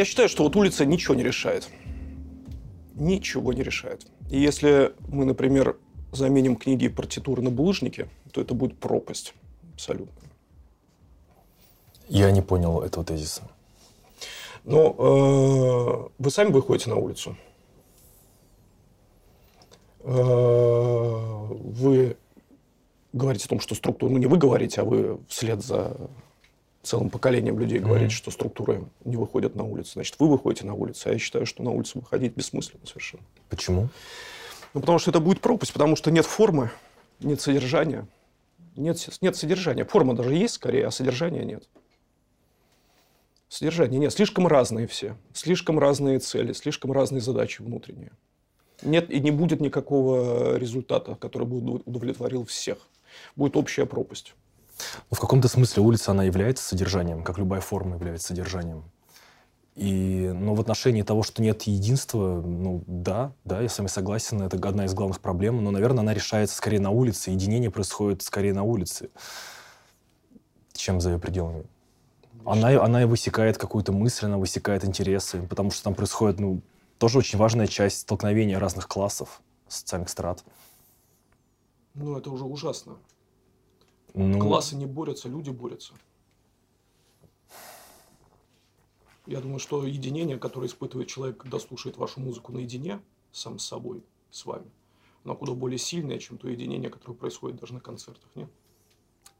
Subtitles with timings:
[0.00, 1.68] Я считаю, что вот улица ничего не решает.
[2.94, 4.06] Ничего не решает.
[4.30, 5.76] И если мы, например,
[6.10, 9.34] заменим книги и партитуры на булыжники, то это будет пропасть
[9.74, 10.22] абсолютно.
[12.08, 13.42] Я не понял этого тезиса.
[14.64, 17.36] Но э, вы сами выходите на улицу.
[20.02, 22.16] Э, вы
[23.12, 24.10] говорите о том, что структура...
[24.10, 25.94] Ну, не вы говорите, а вы вслед за
[26.82, 28.08] целым поколением людей mm-hmm.
[28.08, 29.92] что структуры не выходят на улицу.
[29.94, 33.24] Значит, вы выходите на улицу, а я считаю, что на улицу выходить бессмысленно совершенно.
[33.48, 33.88] Почему?
[34.72, 36.70] Ну, потому что это будет пропасть, потому что нет формы,
[37.20, 38.06] нет содержания.
[38.76, 39.84] Нет, нет содержания.
[39.84, 41.68] Форма даже есть скорее, а содержания нет.
[43.48, 44.12] Содержания нет.
[44.12, 45.16] Слишком разные все.
[45.34, 48.12] Слишком разные цели, слишком разные задачи внутренние.
[48.82, 52.78] Нет и не будет никакого результата, который бы удовлетворил всех.
[53.34, 54.34] Будет общая пропасть.
[55.10, 58.84] Ну, в каком-то смысле улица, она является содержанием, как любая форма является содержанием.
[59.76, 64.42] И, но в отношении того, что нет единства, ну да, да, я с вами согласен,
[64.42, 68.52] это одна из главных проблем, но, наверное, она решается скорее на улице, единение происходит скорее
[68.52, 69.10] на улице,
[70.74, 71.64] чем за ее пределами.
[72.44, 76.62] Она, она и высекает какую-то мысль, она высекает интересы, потому что там происходит, ну,
[76.98, 80.44] тоже очень важная часть столкновения разных классов, социальных страт.
[81.94, 82.96] Ну, это уже ужасно.
[84.14, 84.38] Ну...
[84.38, 85.94] Классы не борются, люди борются.
[89.26, 93.00] Я думаю, что единение, которое испытывает человек, когда слушает вашу музыку наедине,
[93.32, 94.66] сам с собой, с вами,
[95.24, 98.48] оно куда более сильное, чем то единение, которое происходит даже на концертах, нет?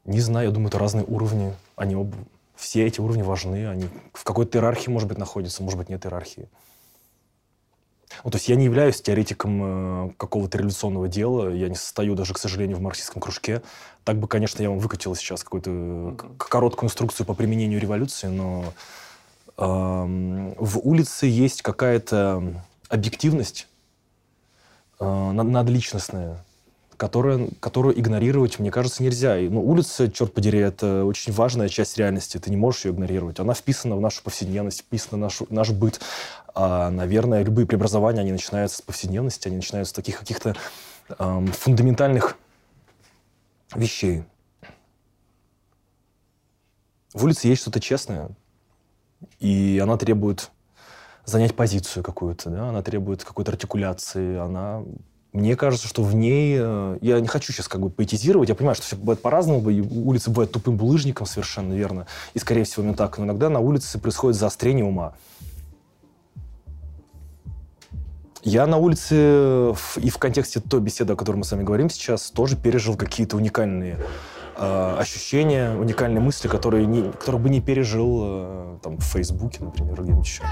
[0.05, 1.53] Не знаю, я думаю, это разные уровни.
[1.75, 2.15] Они оба,
[2.55, 3.67] все эти уровни важны.
[3.67, 6.49] Они в какой-то иерархии, может быть, находятся, может быть, нет иерархии.
[8.23, 12.33] Ну, то есть я не являюсь теоретиком э, какого-то революционного дела, я не состою даже,
[12.33, 13.61] к сожалению, в марксистском кружке.
[14.03, 16.37] Так бы, конечно, я вам выкатил сейчас какую-то mm-hmm.
[16.37, 18.73] короткую инструкцию по применению революции, но
[19.57, 23.67] э, в улице есть какая-то объективность
[24.99, 26.43] э, надличностная,
[27.01, 29.35] которая, которую игнорировать, мне кажется, нельзя.
[29.39, 33.39] И, ну, улица, черт подери, это очень важная часть реальности, ты не можешь ее игнорировать.
[33.39, 35.99] Она вписана в нашу повседневность, вписана в наш, наш быт.
[36.53, 40.55] А, наверное, любые преобразования, они начинаются с повседневности, они начинаются с таких каких-то
[41.17, 42.37] эм, фундаментальных
[43.73, 44.23] вещей.
[47.15, 48.29] В улице есть что-то честное,
[49.39, 50.51] и она требует
[51.25, 52.69] занять позицию какую-то, да?
[52.69, 54.83] она требует какой-то артикуляции, она
[55.33, 56.57] мне кажется, что в ней...
[56.59, 58.49] Э, я не хочу сейчас как бы поэтизировать.
[58.49, 59.59] Я понимаю, что все бывает по-разному.
[59.59, 62.05] Улица бывает тупым булыжником, совершенно верно.
[62.33, 63.17] И, скорее всего, именно так.
[63.17, 65.13] Но иногда на улице происходит заострение ума.
[68.43, 72.31] Я на улице и в контексте той беседы, о которой мы с вами говорим сейчас,
[72.31, 73.99] тоже пережил какие-то уникальные
[74.57, 80.01] э, ощущения, уникальные мысли, которые, не, которые бы не пережил э, там, в Фейсбуке, например,
[80.01, 80.43] где-нибудь еще.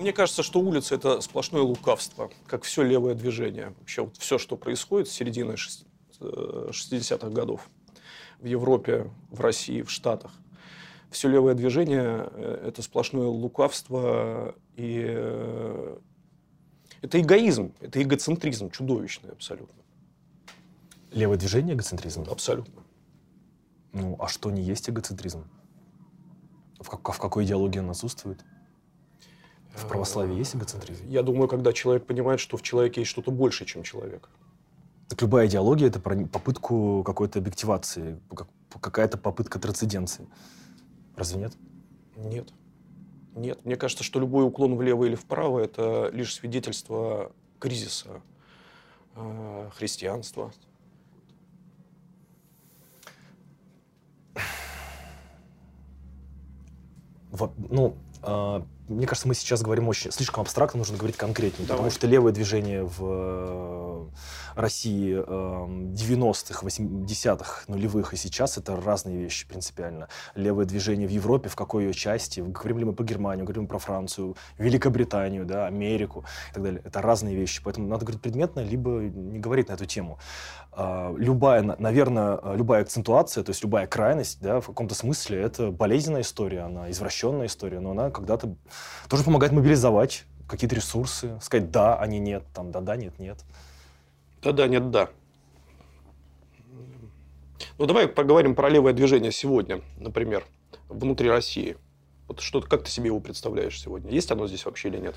[0.00, 3.74] Мне кажется, что улица– это сплошное лукавство, как все левое движение.
[3.78, 5.54] Вообще вот все, что происходит с середины
[6.18, 7.68] 60-х э, годов
[8.40, 10.32] в Европе, в России, в Штатах.
[11.10, 15.96] Все левое движение э,– это сплошное лукавство и э,
[17.02, 19.82] это эгоизм, это эгоцентризм чудовищный абсолютно.
[21.12, 22.24] Левое движение– эгоцентризм?
[22.30, 22.84] Абсолютно.
[23.92, 25.44] Ну, а что не есть эгоцентризм?
[26.78, 28.44] В, как, в какой идеологии он отсутствует?
[29.74, 31.08] В православии есть эгоцентризм?
[31.08, 34.28] Я думаю, когда человек понимает, что в человеке есть что-то большее, чем человек.
[35.08, 38.20] Так любая идеология– это попытку какой-то объективации,
[38.80, 40.28] какая-то попытка трансценденции.
[41.20, 41.52] Разве нет?
[42.16, 42.50] Нет.
[43.36, 43.62] Нет.
[43.66, 48.22] Мне кажется, что любой уклон влево или вправо– это лишь свидетельство кризиса
[49.16, 50.50] э, христианства.
[57.30, 61.78] Вот, ну, э, мне кажется, мы сейчас говорим очень слишком абстрактно, нужно говорить конкретнее, Давай.
[61.78, 64.06] потому что левое движение в э,
[64.56, 70.08] России э, 90-х, 80-х, нулевых и сейчас это разные вещи принципиально.
[70.34, 73.78] Левое движение в Европе, в какой ее части, говорим ли мы по Германию, говорим про
[73.78, 76.82] Францию, Великобританию, да, Америку и так далее.
[76.84, 80.18] Это разные вещи, поэтому надо говорить предметно, либо не говорить на эту тему.
[80.72, 85.70] А, любая, на- наверное, любая акцентуация, то есть любая крайность, да, в каком-то смысле это
[85.70, 88.54] болезненная история, она извращенная история, но она когда-то
[89.08, 93.38] тоже помогает мобилизовать какие-то ресурсы, сказать да, а не нет, там да-да, нет-нет.
[94.42, 95.10] Да-да, нет, да.
[97.78, 100.44] Ну, давай поговорим про левое движение сегодня, например,
[100.88, 101.76] внутри России.
[102.28, 104.10] Вот что, как ты себе его представляешь сегодня?
[104.10, 105.16] Есть оно здесь вообще или нет?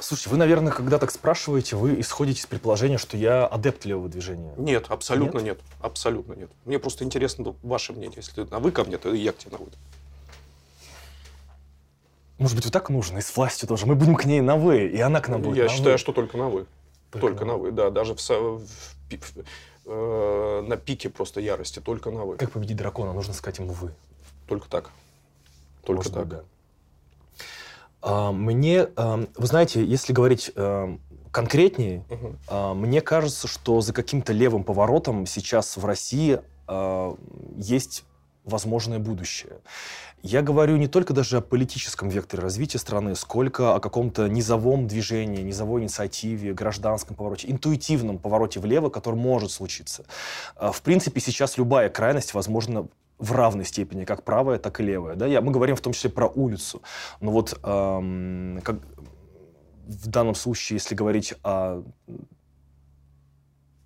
[0.00, 4.54] Слушайте, вы, наверное, когда так спрашиваете, вы исходите из предположения, что я адепт левого движения.
[4.56, 5.58] Нет, абсолютно нет.
[5.80, 6.50] Абсолютно нет.
[6.64, 8.16] Мне просто интересно ваше мнение.
[8.16, 9.70] Если на вы ко мне, то я к тебе на вы.
[12.38, 13.86] Может быть, вот так нужно, и с властью тоже.
[13.86, 15.98] Мы будем к ней на «вы», и она к нам будет Я на считаю, «вы».
[15.98, 16.66] что только на вы.
[17.10, 17.90] Только, на вы, да.
[17.90, 19.44] Даже в, в в-
[19.86, 21.80] э, на пике просто ярости.
[21.80, 22.36] Только на вы.
[22.36, 23.12] Как победить дракона?
[23.12, 23.92] Нужно сказать ему «вы».
[24.46, 24.90] Только так.
[25.84, 26.26] Только Может так.
[26.26, 26.44] быть, да.
[28.02, 30.96] А, Мне, а, вы знаете, если говорить а,
[31.32, 32.38] конкретнее, Мгм.
[32.48, 37.16] а, мне кажется, что за каким-то левым поворотом сейчас в России а,
[37.56, 38.04] есть
[38.48, 39.58] возможное будущее.
[40.22, 45.42] Я говорю не только даже о политическом векторе развития страны, сколько о каком-то низовом движении,
[45.42, 50.04] низовой инициативе, гражданском повороте, интуитивном повороте влево, который может случиться.
[50.56, 55.14] А, В принципе, сейчас любая крайность возможна в равной степени, как правая, так и левая.
[55.14, 55.26] Да?
[55.26, 56.82] Я, мы говорим в том числе про улицу.
[57.20, 58.76] Но вот ам, как,
[59.86, 61.82] в данном случае, если говорить о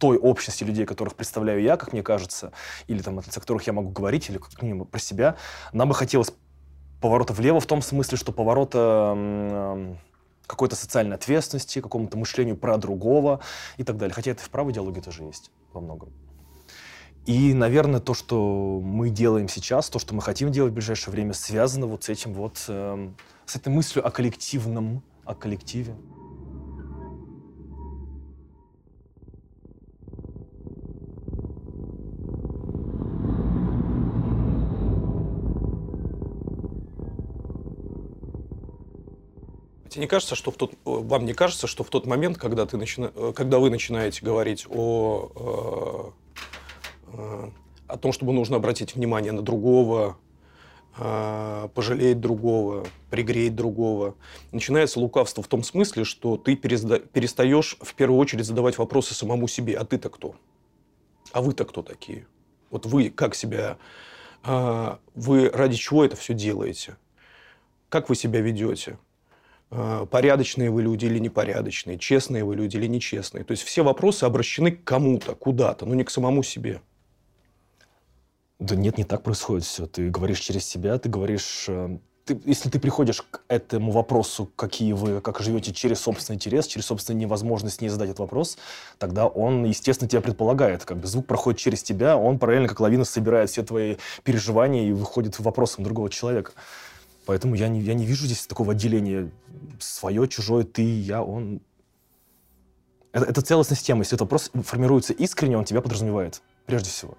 [0.03, 2.51] той общности людей, которых представляю я, как мне кажется,
[2.89, 5.37] или там от лица которых я могу говорить, или как минимум про себя,
[5.73, 6.33] нам бы хотелось
[7.01, 9.99] поворота влево в том смысле, что поворота м,
[10.49, 13.43] какой-то социальной ответственности, какому-то мышлению про другого
[13.77, 14.13] и так далее.
[14.13, 16.13] Хотя это в правой идеологии тоже есть во многом.
[17.25, 21.33] И, наверное, то, что мы делаем сейчас, то, что мы хотим делать в ближайшее время,
[21.33, 23.15] связано вот с этим вот, эм,
[23.47, 25.95] с этой мыслью о коллективном, о коллективе.
[39.93, 42.65] Тебе не кажется, что в тот, э, вам не кажется, что в тот момент, когда,
[42.65, 46.15] ты начина, э, когда вы начинаете говорить о,
[47.13, 47.51] э,
[47.89, 50.17] о том, чтобы нужно обратить внимание на другого,
[51.75, 54.15] пожалеть другого, пригреть другого,
[54.51, 59.75] начинается лукавство в том смысле, что ты перестаешь в первую очередь задавать вопросы самому себе,
[59.75, 60.35] а ты-то кто?
[61.33, 62.27] А вы-то кто такие?
[62.71, 63.79] Вот вы как себя,
[64.45, 66.99] вы ради чего это все делаете?
[67.89, 68.99] Как вы себя ведете?
[69.75, 73.43] Э, порядочные вы люди или непорядочные, честные вы люди или нечестные.
[73.43, 76.83] То есть все вопросы обращены к кому-то, куда-то, но не к самому себе.
[78.59, 79.87] Да нет, не так происходит все.
[79.87, 81.65] Ты говоришь через себя, ты говоришь...
[81.69, 86.67] э, ты- если ты приходишь к этому вопросу, какие вы, как живете через собственный интерес,
[86.67, 88.59] через собственную невозможность не задать этот вопрос,
[88.99, 90.85] тогда он, естественно, тебя предполагает.
[90.85, 94.93] Как бы звук проходит через тебя, он параллельно как лавина собирает все твои переживания и
[94.93, 96.53] выходит вопросом другого человека.
[97.25, 99.31] Поэтому я не, я не вижу здесь такого отделения
[99.81, 101.61] свое, чужое, ты, я, он.
[103.13, 104.01] Это, это целостная система.
[104.01, 107.17] Если этот вопрос формируется искренне, он тебя подразумевает, прежде всего.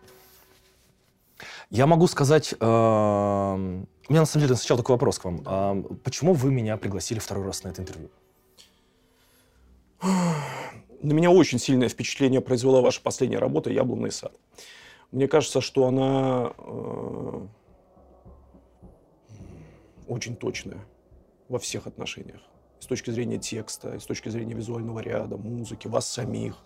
[1.69, 2.53] Я могу сказать...
[2.59, 5.41] эм, У меня, на самом деле, сначала такой вопрос к вам.
[5.45, 8.09] Эм, Почему вы меня пригласили второй раз на это интервью?
[10.01, 14.33] На меня очень сильное впечатление произвела ваша последняя работа «Яблонный сад».
[15.11, 17.47] Мне кажется, что она э,
[20.07, 20.79] очень точная
[21.53, 22.41] во всех отношениях.
[22.79, 26.57] С точки зрения текста, с точки зрения визуального ряда, музыки, вас самих.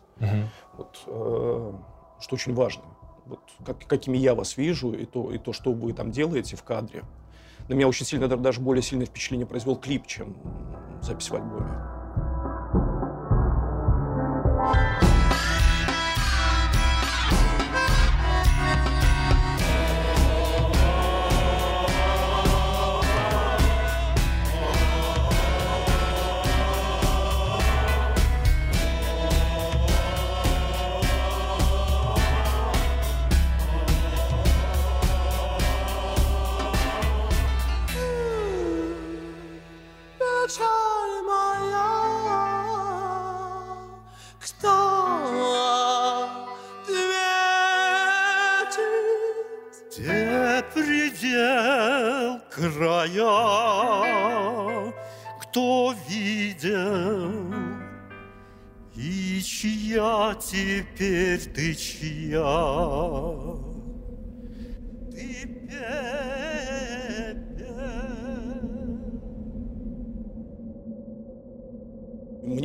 [0.77, 1.73] Вот, э,
[2.21, 2.83] что очень важно.
[3.25, 6.63] Вот, как- какими я вас вижу, и то, и то, что вы там делаете в
[6.63, 7.03] кадре.
[7.67, 10.35] На меня очень сильно, даже- более сильное впечатление произвел клип, чем
[11.01, 11.96] запись в альбоме.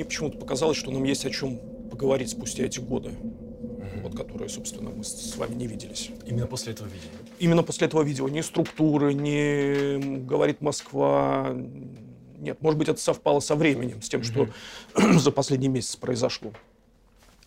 [0.03, 3.13] Мне почему-то показалось, что нам есть о чем поговорить спустя эти годы,
[4.03, 6.11] вот которые, собственно, мы с вами не виделись.
[6.27, 7.13] Именно после этого видения.
[7.39, 11.55] Именно после этого видео ни структуры, ни говорит Москва.
[12.37, 14.49] Нет, может быть, это совпало со временем, с тем, что
[14.97, 16.51] за последний месяц произошло.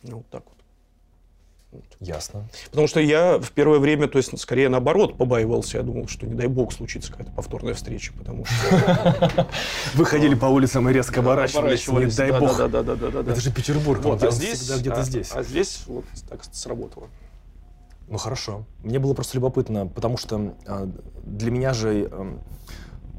[0.01, 0.55] Ну, вот так вот.
[1.99, 2.47] Ясно.
[2.69, 5.77] Потому что я в первое время, то есть, скорее наоборот, побаивался.
[5.77, 9.47] Я думал, что, не дай бог, случится какая-то повторная встреча, потому что...
[9.93, 12.57] Вы ходили по улицам и резко оборачивались, не дай да, бог.
[12.57, 13.31] Да, да, да, да, да.
[13.31, 15.31] Это же Петербург, Вот, а здесь, где-то а- здесь.
[15.33, 17.07] А здесь вот так сработало.
[18.07, 18.65] Ну хорошо.
[18.83, 20.87] Мне было просто любопытно, потому что а,
[21.23, 22.09] для меня же...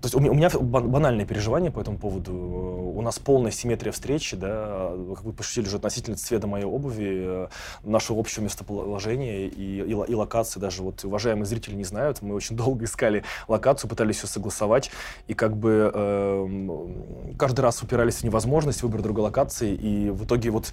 [0.07, 2.33] то есть у меня, у меня бан- банальное переживание по этому поводу.
[2.33, 7.49] У нас полная симметрия встречи, да, как вы пошутили уже относительно цвета моей обуви, э,
[7.83, 10.61] нашего общего местоположения и, и, и локации.
[10.61, 14.93] Даже вот уважаемые зрители не знают, мы очень долго искали локацию, пытались все согласовать,
[15.27, 20.51] и как бы эм, каждый раз упирались в невозможность выбора другой локации, и в итоге
[20.51, 20.73] вот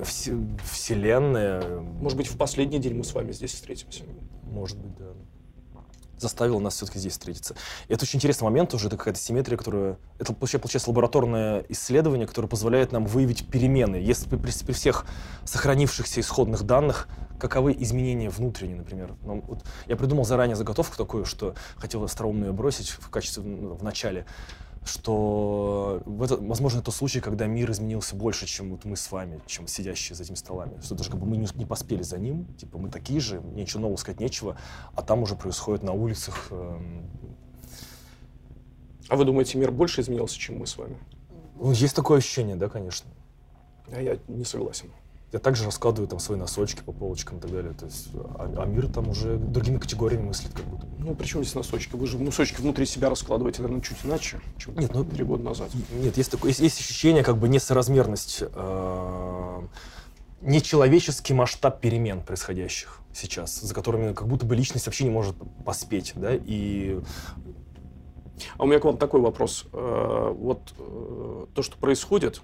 [0.00, 1.80] вс- вселенная...
[2.00, 4.04] Может быть, в последний день мы с вами здесь встретимся.
[4.44, 5.12] Может быть, да.
[6.18, 7.54] Заставила нас все-таки здесь встретиться.
[7.88, 9.98] И это очень интересный момент уже, это какая-то симметрия, которая...
[10.18, 13.96] Это получается, лабораторное исследование, которое позволяет нам выявить перемены.
[13.96, 15.06] Если при, при всех
[15.44, 19.14] сохранившихся исходных данных, каковы изменения внутренние, например.
[19.22, 23.74] Ну, вот я придумал заранее заготовку такую, что хотел остроумно ее бросить в качестве ну,
[23.74, 24.24] в начале,
[24.84, 29.40] что в это, возможно, это случай, когда мир изменился больше, чем вот мы с вами,
[29.46, 30.80] чем сидящие за этими столами.
[30.82, 33.80] Что даже как бы мы не, не поспели за ним, типа мы такие же, ничего
[33.80, 34.56] нового сказать нечего,
[34.94, 36.48] а там уже происходит на улицах.
[36.50, 37.10] эм,
[39.08, 40.96] А вы думаете, мир больше изменился, чем мы с вами?
[41.56, 43.08] ну, есть такое ощущение, да, конечно.
[43.90, 44.90] А я не согласен.
[45.34, 47.72] Я также раскладываю там свои носочки по полочкам и так далее.
[47.72, 50.86] То есть, а, а мир там уже другими категориями мыслит как будто.
[50.96, 51.96] Ну, при чем здесь носочки?
[51.96, 55.70] Вы же носочки внутри себя раскладываете, наверное, чуть иначе, чем Нет, ну- три года назад.
[55.90, 59.62] Нет, есть, такое, есть, есть ощущение, как бы несоразмерность, э,
[60.40, 66.12] нечеловеческий масштаб перемен происходящих сейчас, за которыми как будто бы личность вообще не может поспеть,
[66.14, 67.00] да, и
[68.56, 69.66] А у меня к вам такой вопрос.
[69.72, 72.40] Э, Вот э, то, что происходит,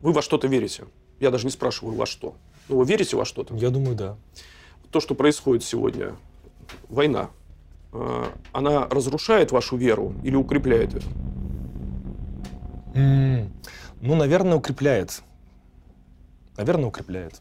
[0.00, 0.86] вы во что-то верите?
[1.20, 2.34] Я даже не спрашиваю, во что.
[2.68, 3.54] Ну, вы верите во что-то?
[3.56, 4.16] я думаю, да.
[4.90, 6.16] То, что происходит сегодня,
[6.88, 7.30] война,
[7.92, 11.02] э, она разрушает вашу веру или укрепляет ее?
[12.94, 13.52] М,
[14.00, 15.22] Ну, наверное, укрепляет.
[16.56, 17.40] Наверное, укрепляет.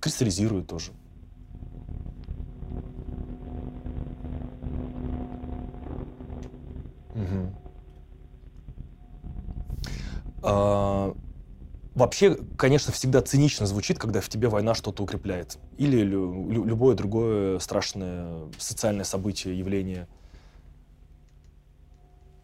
[0.00, 0.92] Кристаллизирует тоже.
[7.14, 7.54] Мгм.
[10.42, 11.14] А,
[11.98, 15.58] Вообще, конечно, всегда цинично звучит, когда в тебе война что-то укрепляет.
[15.78, 20.06] Или лю- лю- любое другое страшное социальное событие, явление.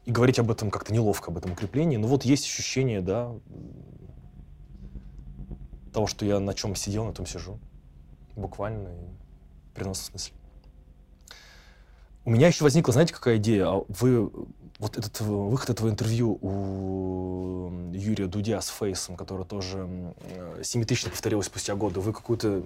[0.07, 1.97] И говорить об этом как-то неловко, об этом укреплении.
[1.97, 3.33] Но вот есть ощущение, да,
[5.93, 7.61] того, что я на чем сидел, на том сижу.
[8.35, 8.91] Буквально
[9.71, 10.35] в переносном смысле.
[12.25, 13.67] У меня еще возникла, знаете, какая идея?
[13.69, 14.33] А Вы
[14.85, 19.89] вот этот э, выход этого интервью у Юрия Дудя с Фейсом, который тоже
[20.21, 22.63] э, симметрично повторилось спустя годы, вы какую-то э,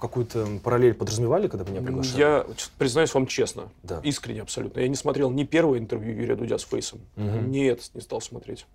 [0.00, 2.18] какую-то параллель подразумевали, когда меня приглашали?
[2.20, 2.46] Я
[2.78, 4.00] признаюсь вам честно, Да.
[4.02, 4.80] искренне абсолютно.
[4.80, 7.50] Я не смотрел ни первое интервью Юрия Дудя с Фейсом, Мгм.
[7.50, 8.66] ни это не стал смотреть.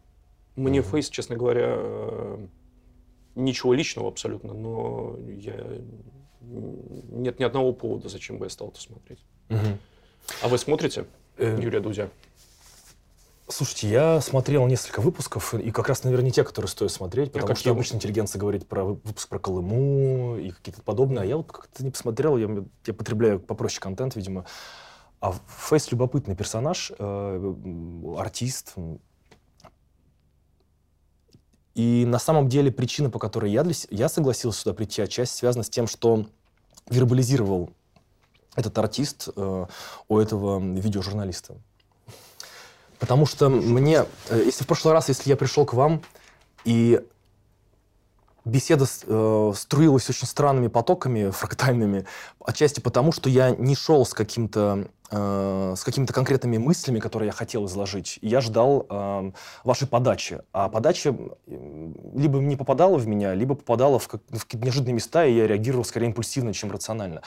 [0.55, 0.89] Мне Мгм.
[0.91, 1.75] Фейс, честно говоря,
[3.35, 5.55] ничего личного абсолютно, но я
[6.41, 9.19] нет ни одного повода, зачем бы я стал это смотреть.
[9.49, 9.79] Мгм.
[10.43, 11.05] А вы смотрите
[11.37, 12.09] Юрия Дудя?
[13.49, 17.47] Слушайте, я смотрел несколько выпусков, и как раз, наверное, не те, которые стоит смотреть, потому
[17.47, 21.37] какие что обычно интеллигенция говорит про вы- выпуск про Колыму и какие-то подобные, а я
[21.37, 22.49] вот как-то не посмотрел, я,
[22.85, 24.45] я потребляю попроще контент, видимо.
[25.21, 25.33] А
[25.69, 27.55] Фейс любопытный персонаж, э,
[28.17, 28.75] артист.
[31.73, 35.63] И на самом деле причина, по которой я, для, я согласился сюда прийти, отчасти связана
[35.63, 36.25] с тем, что
[36.89, 37.71] вербализировал
[38.57, 39.65] этот артист э,
[40.09, 41.55] у этого видеожурналиста.
[42.99, 46.01] Потому что мне, э, если в прошлый раз, если я пришел к вам,
[46.65, 46.99] и
[48.43, 52.05] беседа э, струилась очень странными потоками, фрактальными,
[52.43, 57.33] отчасти потому, что я не шел с каким-то э, с какими-то конкретными мыслями, которые я
[57.33, 58.19] хотел изложить.
[58.21, 59.31] Я ждал э,
[59.63, 60.41] вашей подачи.
[60.51, 65.25] А подача м, либо не попадала в меня, либо попадала в, как- в неожиданные места,
[65.25, 67.21] и я реагировал скорее импульсивно, чем рационально.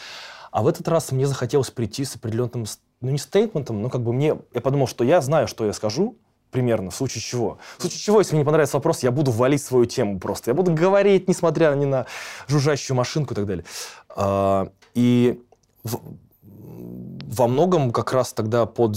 [0.50, 2.66] А в этот раз мне захотелось прийти с определенным,
[3.00, 6.16] ну не стейтментом, но как бы мне, я подумал, что я знаю, что я скажу,
[6.50, 7.58] примерно, в случае чего.
[7.78, 10.50] В случае чего, если мне не понравится вопрос, я буду валить свою тему просто.
[10.50, 12.06] Я буду говорить, несмотря ни на
[12.48, 13.64] жужжащую машинку и так далее.
[14.08, 15.40] А, и
[15.84, 18.96] во многом как раз тогда под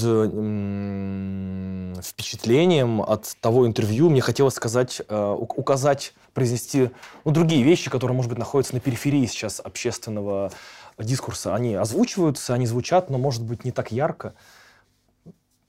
[2.04, 6.90] впечатлением от того интервью мне хотелось сказать, э, указать, произнести
[7.24, 10.52] ну, другие вещи, которые, может быть, находятся на периферии сейчас общественного
[10.98, 11.56] дискурса.
[11.56, 14.34] Они озвучиваются, они звучат, но, может быть, не так ярко.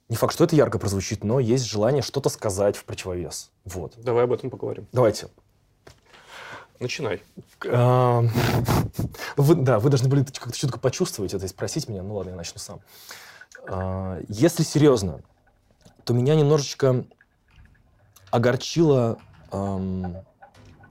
[0.09, 3.51] Не факт, что это ярко прозвучит, но есть желание что-то сказать в противовес.
[3.65, 3.95] Вот.
[3.97, 4.87] Давай об этом поговорим.
[4.93, 5.29] Давайте.
[6.79, 7.23] Начинай.
[7.67, 8.23] А,
[9.37, 12.03] вы, да, вы должны были как-то четко почувствовать это и спросить меня.
[12.03, 12.81] Ну ладно, я начну сам.
[13.67, 15.21] А, если серьезно,
[16.05, 17.05] то меня немножечко
[18.31, 19.19] огорчило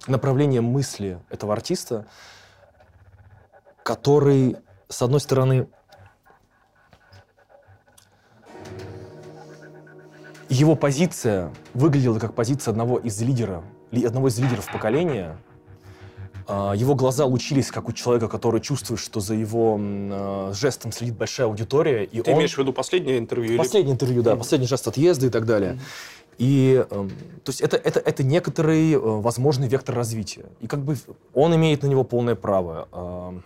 [0.08, 2.08] направление мысли этого артиста,
[3.84, 4.56] который,
[4.88, 5.68] с одной стороны,
[10.50, 15.38] его позиция выглядела как позиция одного из лидеров, одного из лидеров поколения.
[16.46, 21.16] А, его глаза лучились, как у человека, который чувствует, что за его а, жестом следит
[21.16, 22.04] большая аудитория.
[22.04, 22.38] И Ты он...
[22.38, 23.58] имеешь в виду последнее интервью?
[23.58, 23.96] Последнее или...
[23.96, 24.34] интервью, да.
[24.34, 24.38] Mm-hmm.
[24.38, 25.74] Последний жест отъезда и так далее.
[25.74, 26.14] Mm-hmm.
[26.40, 27.10] И, э,
[27.44, 30.46] то есть это, это, это некоторый э, возможный вектор развития.
[30.60, 30.98] И как бы
[31.34, 33.44] он имеет на него полное право.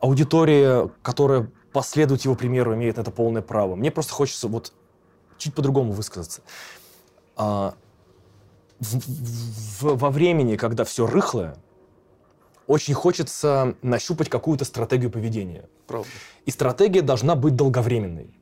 [0.00, 3.76] Аудитория, которая последует его примеру, имеет на это полное право.
[3.76, 4.72] Мне просто хочется вот
[5.38, 6.42] чуть по-другому высказаться.
[7.36, 7.74] А,
[8.80, 8.98] в,
[9.80, 11.56] в, во времени, когда все рыхлое,
[12.66, 15.68] очень хочется нащупать какую-то стратегию поведения.
[15.86, 16.08] Правда.
[16.44, 18.34] И стратегия должна быть долговременной.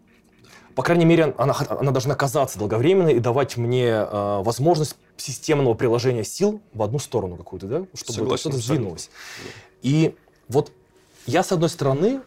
[0.74, 6.24] По крайней мере, она, она должна казаться долговременной и давать мне э, возможность системного приложения
[6.24, 9.10] сил в одну сторону какую-то, да, чтобы что-то сдвинулось.
[9.82, 10.16] И
[10.48, 10.72] вот
[11.26, 12.20] я, с одной стороны,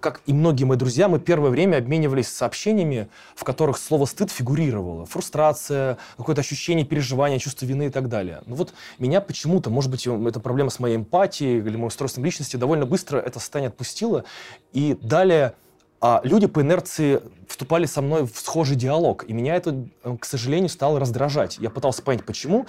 [0.00, 5.04] как и многие мои друзья, мы первое время обменивались сообщениями, в которых слово «стыд» фигурировало.
[5.06, 8.42] Фрустрация, какое-то ощущение переживания, чувство вины и так далее.
[8.46, 12.56] Но вот меня почему-то, может быть, это проблема с моей эмпатией или моим устройством личности,
[12.56, 14.24] довольно быстро это состояние отпустило.
[14.72, 15.54] И далее
[16.00, 19.24] а люди по инерции вступали со мной в схожий диалог.
[19.26, 19.86] И меня это,
[20.20, 21.56] к сожалению, стало раздражать.
[21.58, 22.66] Я пытался понять, почему.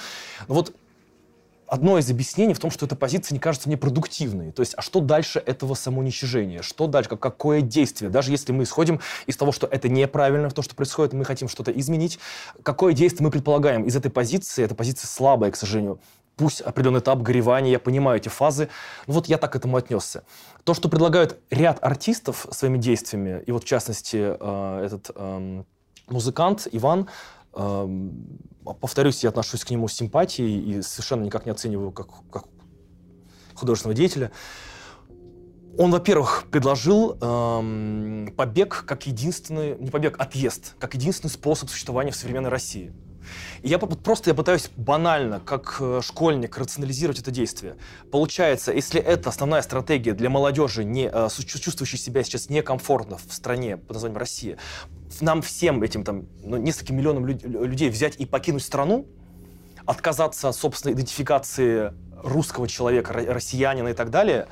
[0.47, 0.73] Но вот
[1.67, 4.51] одно из объяснений в том, что эта позиция не кажется мне продуктивной.
[4.51, 6.61] То есть, а что дальше этого самоуничижения?
[6.61, 7.09] Что дальше?
[7.09, 8.09] Как, какое действие?
[8.09, 11.71] Даже если мы исходим из того, что это неправильно, то, что происходит, мы хотим что-то
[11.71, 12.19] изменить,
[12.63, 14.63] какое действие мы предполагаем из этой позиции?
[14.63, 15.99] Эта позиция слабая, к сожалению.
[16.35, 18.69] Пусть определенный этап горевания, я понимаю эти фазы.
[19.07, 20.23] Но вот я так к этому отнесся.
[20.65, 25.63] То, что предлагают ряд артистов своими действиями, и вот в частности э, этот э,
[26.07, 27.07] музыкант Иван,
[28.73, 32.45] повторюсь, я отношусь к нему с симпатией и совершенно никак не оцениваю как, как
[33.53, 34.31] художественного деятеля.
[35.77, 42.15] Он, во-первых, предложил эм, побег как единственный, не побег, отъезд, как единственный способ существования в
[42.15, 42.93] современной России.
[43.61, 47.75] И я просто я пытаюсь банально, как э, школьник, рационализировать это действие.
[48.11, 53.77] Получается, если это основная стратегия для молодежи, не, э, чувствующей себя сейчас некомфортно в стране
[53.77, 54.57] под названием Россия,
[55.21, 59.05] нам всем этим там, ну, нескольким миллионам люд, людей взять и покинуть страну,
[59.85, 64.47] отказаться от собственной идентификации русского человека, россиянина и так далее,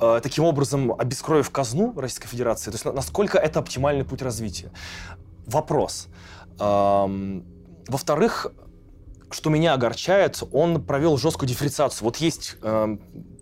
[0.00, 2.70] э, таким образом обескровив казну Российской Федерации.
[2.70, 4.70] То есть насколько это оптимальный путь развития?
[5.46, 6.08] Вопрос.
[7.88, 8.46] Во-вторых,
[9.30, 12.04] что меня огорчает, он провел жесткую дифференциацию.
[12.04, 12.96] Вот есть э,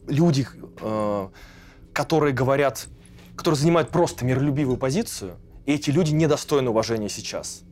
[0.06, 0.46] люди,
[0.80, 1.28] э,
[1.92, 2.86] которые говорят,
[3.36, 7.62] которые занимают просто миролюбивую позицию, и эти люди недостойны уважения сейчас.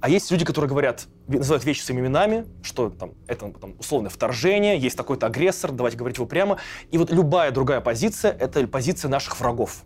[0.00, 4.78] А есть люди, которые говорят, называют вещи своими именами, что там, это там, условное вторжение,
[4.78, 6.58] есть такой-то агрессор, давайте говорить его прямо.
[6.92, 9.82] И вот любая другая позиция— это позиция наших врагов.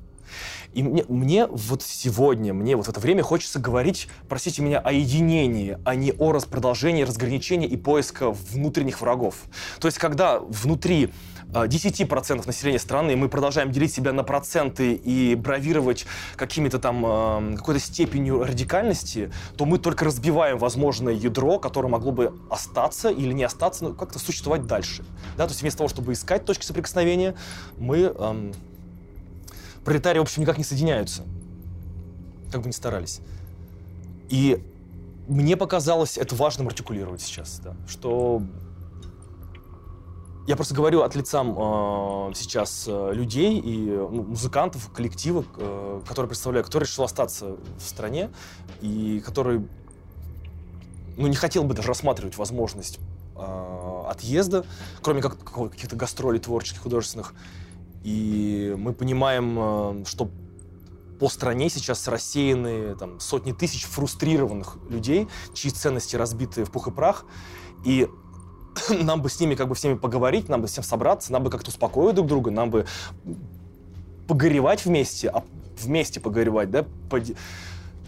[0.72, 4.92] И мне, мне вот сегодня, мне вот в это время хочется говорить, простите меня, о
[4.92, 9.36] единении, а не о продолжении разграничения и поиска внутренних врагов.
[9.80, 11.12] То есть, когда внутри
[11.52, 17.54] 10% а, населения страны, мы продолжаем делить себя на проценты и бравировать какими-то там, а,
[17.56, 23.44] какой-то степенью радикальности, то мы только разбиваем возможное ядро, которое могло бы остаться или не
[23.44, 25.04] остаться, но как-то существовать дальше.
[25.36, 25.46] Да?
[25.46, 27.34] То есть вместо того, чтобы искать точки соприкосновения,
[27.78, 28.52] мы эм,
[29.84, 31.24] пролетарии, в общем, никак не соединяются.
[32.50, 33.20] Как бы ни старались.
[34.28, 34.62] И
[35.28, 38.42] мне показалось это важным артикулировать сейчас, да, что
[40.46, 46.28] я просто говорю от лица э, сейчас э, людей и ну, музыкантов, коллектива, э, которые
[46.28, 48.30] представляю, который решил остаться в стране
[48.80, 49.64] и который
[51.16, 52.98] ну, не хотел бы даже рассматривать возможность
[53.36, 54.64] э, отъезда,
[55.00, 57.34] кроме как каких-то гастролей творческих, художественных.
[58.04, 60.30] И мы понимаем, э, что
[61.20, 66.90] по стране сейчас рассеяны там, сотни тысяч фрустрированных людей, чьи ценности разбиты в пух и
[66.90, 67.24] прах.
[67.84, 68.08] И
[68.90, 71.70] нам бы с ними как бы всеми поговорить, нам бы всем собраться, нам бы как-то
[71.70, 72.86] успокоить друг друга, нам бы
[74.26, 75.44] погоревать вместе, а
[75.78, 76.84] вместе погоревать, да,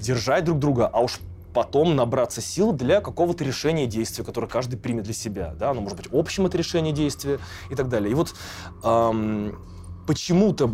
[0.00, 1.20] держать друг друга, а уж
[1.52, 5.54] потом набраться сил для какого-то решения действия, которое каждый примет для себя.
[5.58, 5.70] Да?
[5.70, 7.38] Оно может быть общим это решение действия
[7.70, 8.10] и так далее.
[8.10, 8.34] И вот
[8.82, 9.56] эм,
[10.06, 10.70] почему-то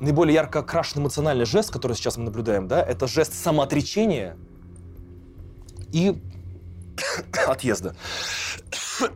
[0.00, 4.36] наиболее ярко окрашен эмоциональный жест, который сейчас мы наблюдаем, да, это жест самоотречения
[5.92, 6.20] и
[7.46, 7.94] отъезда.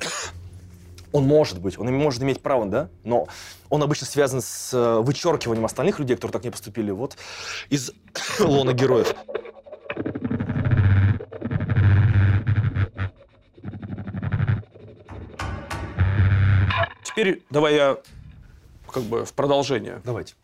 [1.12, 3.28] Он может быть, он может иметь право, да, но
[3.68, 7.18] он обычно связан с э, вычеркиванием остальных людей, которые так не поступили, вот,
[7.68, 7.92] из
[8.40, 9.14] лона героев.
[17.04, 17.98] Теперь давай я
[18.92, 20.00] как бы в продолжение.
[20.04, 20.34] Давайте.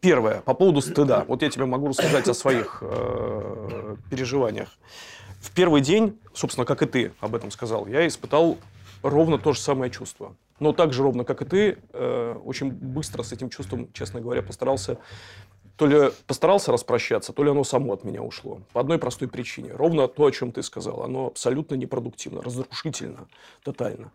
[0.00, 1.24] Первое, по поводу стыда.
[1.28, 4.68] Вот я тебе могу рассказать о своих э, переживаниях.
[5.40, 8.58] В первый день, собственно, как и ты об этом сказал, я испытал
[9.02, 10.34] ровно то же самое чувство.
[10.60, 14.42] Но так же ровно, как и ты, э, очень быстро с этим чувством, честно говоря,
[14.42, 14.98] постарался
[15.82, 18.60] то ли постарался распрощаться, то ли оно само от меня ушло.
[18.72, 19.72] По одной простой причине.
[19.72, 21.02] Ровно то, о чем ты сказал.
[21.02, 23.26] Оно абсолютно непродуктивно, разрушительно,
[23.64, 24.12] тотально.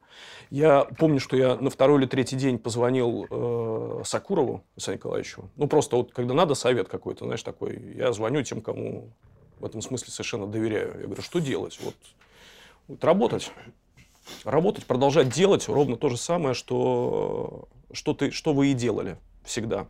[0.50, 5.50] Я помню, что я на второй или третий день позвонил э, Сакурову, Александру Николаевичу.
[5.58, 9.10] Ну, просто вот когда надо совет какой-то, знаешь, такой, я звоню тем, кому
[9.60, 10.96] в этом смысле совершенно доверяю.
[11.02, 11.78] Я говорю, что делать?
[11.84, 11.96] Вот,
[12.88, 13.52] вот работать.
[14.46, 19.88] Работать, продолжать делать ровно то же самое, что, что, ты, что вы и делали всегда.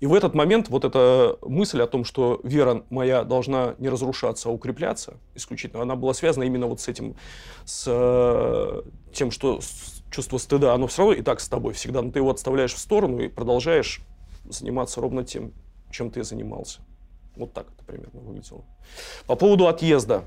[0.00, 4.48] И в этот момент вот эта мысль о том, что вера моя должна не разрушаться,
[4.48, 7.16] а укрепляться исключительно, она была связана именно вот с этим,
[7.64, 9.60] с э, тем, что
[10.10, 12.78] чувство стыда, оно все равно и так с тобой всегда, но ты его отставляешь в
[12.78, 14.00] сторону и продолжаешь
[14.48, 15.52] заниматься ровно тем,
[15.90, 16.80] чем ты занимался.
[17.36, 18.64] Вот так это примерно выглядело.
[19.26, 20.24] По поводу отъезда.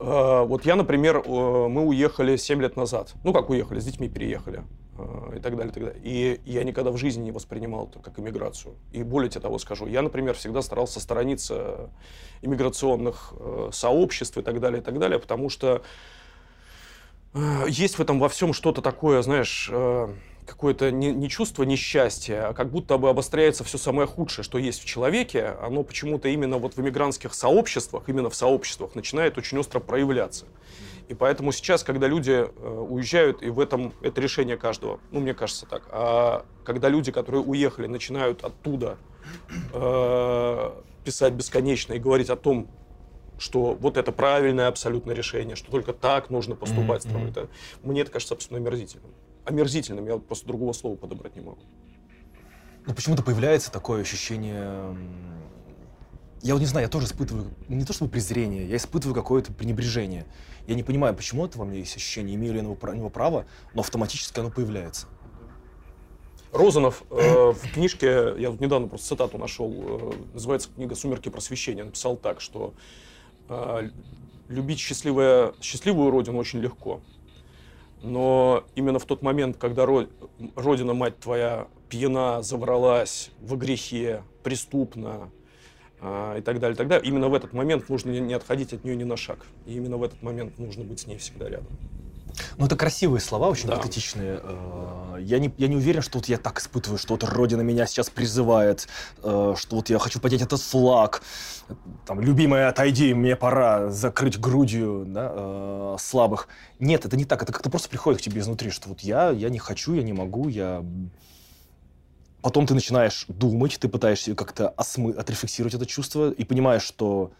[0.00, 1.28] Э, вот я, например, э,
[1.68, 3.12] мы уехали 7 лет назад.
[3.22, 4.64] Ну, как уехали, с детьми переехали.
[4.98, 6.00] Э, и так далее, и так далее.
[6.02, 8.74] И я никогда в жизни не воспринимал это как иммиграцию.
[8.92, 11.90] И более того скажу, я, например, всегда старался сторониться
[12.40, 13.34] иммиграционных
[13.72, 15.82] сообществ и так далее, и так далее, потому что
[17.68, 19.70] есть в этом во всем что-то такое, знаешь,
[20.50, 24.82] какое-то не, не чувство несчастья, а как будто бы обостряется все самое худшее, что есть
[24.82, 29.80] в человеке, оно почему-то именно вот в иммигрантских сообществах, именно в сообществах начинает очень остро
[29.80, 30.46] проявляться.
[31.08, 35.34] И поэтому сейчас, когда люди э, уезжают, и в этом это решение каждого, ну, мне
[35.34, 38.98] кажется так, а когда люди, которые уехали, начинают оттуда
[39.72, 40.70] э,
[41.04, 42.68] писать бесконечно и говорить о том,
[43.38, 47.30] что вот это правильное абсолютное решение, что только так нужно поступать mm-hmm.
[47.30, 47.48] это,
[47.82, 49.10] мне это кажется абсолютно омерзительным.
[49.50, 51.62] Омерзительным, я просто другого слова подобрать не могу.
[52.86, 54.96] Ну, почему-то появляется такое ощущение
[56.42, 60.26] я вот не знаю, я тоже испытываю не то чтобы презрение, я испытываю какое-то пренебрежение.
[60.66, 63.44] Я не понимаю, почему это во мне есть ощущение, имею ли я на него право,
[63.74, 65.06] но автоматически оно появляется.
[66.52, 71.84] Розанов э, в книжке, я вот недавно просто цитату нашел, э, называется книга «Сумерки просвещения»,
[71.84, 72.74] написал так, что
[73.48, 73.90] э,
[74.48, 77.02] любить счастливое, счастливую родину очень легко,
[78.02, 80.06] но именно в тот момент, когда ро,
[80.56, 85.30] родина, мать твоя, пьяна, завралась, в грехе, преступна,
[86.00, 87.06] а, и так далее, и так далее.
[87.08, 89.46] Именно в этот момент нужно не отходить от нее ни на шаг.
[89.66, 91.76] И именно в этот момент нужно быть с ней всегда рядом.
[92.56, 93.76] Ну, это красивые слова, очень да.
[93.76, 94.40] патетичные.
[94.42, 97.86] Э, я не, я не уверен, что вот я так испытываю, что вот Родина меня
[97.86, 98.88] сейчас призывает,
[99.22, 101.22] э, что вот я хочу поднять этот флаг.
[102.06, 106.48] Там, любимая, отойди, мне пора закрыть грудью да, э, слабых.
[106.78, 107.42] Нет, это не так.
[107.42, 110.12] Это как-то просто приходит к тебе изнутри, что вот я, я не хочу, я не
[110.12, 110.84] могу, я
[112.42, 115.12] Потом ты начинаешь думать, ты пытаешься как-то осмы...
[115.12, 117.32] отрефлексировать это чувство и понимаешь, что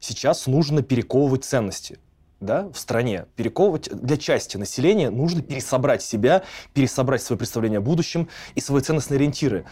[0.00, 1.98] сейчас нужно перековывать ценности
[2.40, 8.28] да, в стране, перековывать для части населения нужно пересобрать себя, пересобрать свое представление о будущем
[8.54, 9.64] и свои ценностные ориентиры.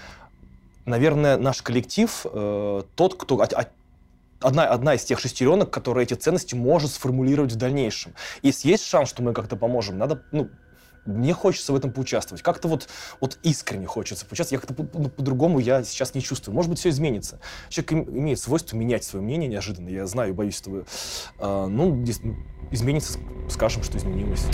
[0.85, 3.45] Наверное, наш коллектив э, тот, кто
[4.41, 8.15] одна, одна из тех шестеренок, которая эти ценности может сформулировать в дальнейшем.
[8.43, 10.49] Если есть шанс, что мы как-то поможем, надо ну,
[11.07, 12.43] мне хочется в этом поучаствовать.
[12.43, 12.89] Как-то вот,
[13.21, 14.63] вот искренне хочется поучаствовать.
[14.63, 16.55] Я как-то ну, по-другому я сейчас не чувствую.
[16.55, 17.41] Может быть, все изменится.
[17.69, 19.89] Человек имеет свойство менять свое мнение неожиданно.
[19.89, 20.85] Я знаю, боюсь этого.
[21.39, 22.05] А, ну,
[22.71, 24.47] изменится, скажем, что изменилось.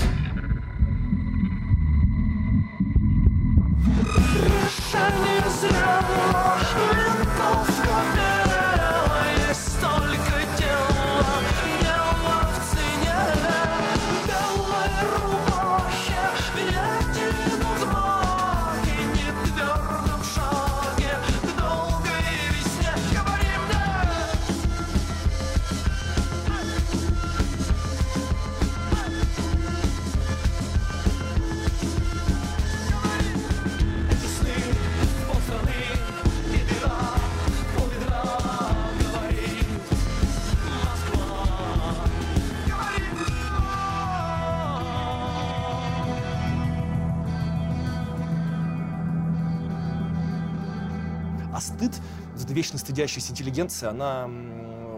[52.52, 54.28] Эта вечно стыдящаяся интеллигенция, она,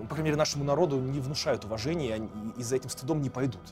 [0.08, 3.62] по крайней мере, нашему народу не внушает уважения, и, за этим стыдом не пойдут.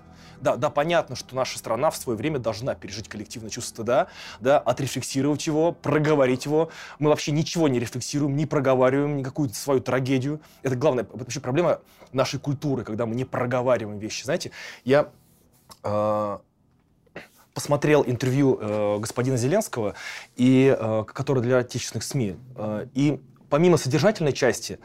[0.40, 4.06] Да, да, понятно, что наша страна в свое время должна пережить коллективное чувство стыда,
[4.40, 6.70] да, отрефлексировать его, проговорить его.
[7.00, 10.40] Мы вообще ничего не рефлексируем, не проговариваем никакую свою трагедию.
[10.62, 11.80] Это главная вообще проблема
[12.12, 14.24] нашей культуры, когда мы не проговариваем вещи.
[14.24, 14.52] Знаете,
[14.84, 15.10] я
[15.82, 16.38] э,
[17.54, 19.94] посмотрел интервью э, господина Зеленского,
[20.36, 23.20] и, э, которое для отечественных СМИ, э, и
[23.52, 24.78] помимо содержательной части,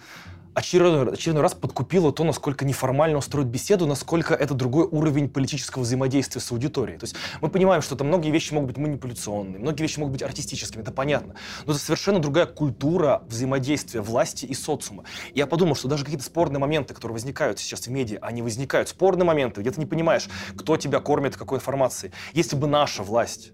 [0.54, 6.42] очередной, очередной раз подкупило то, насколько неформально устроить беседу, насколько это другой уровень политического взаимодействия
[6.42, 7.00] с аудиторией.
[7.00, 10.22] То есть мы понимаем, что там многие вещи могут быть манипуляционными, многие вещи могут быть
[10.22, 11.36] артистическими, это понятно.
[11.66, 15.06] Но это совершенно другая культура взаимодействия власти и социума.
[15.34, 18.90] И я подумал, что даже какие-то спорные моменты, которые возникают сейчас в медиа, они возникают,
[18.90, 20.28] спорные моменты, где ты не понимаешь,
[20.58, 22.12] кто тебя кормит, какой информацией.
[22.34, 23.54] Если бы наша власть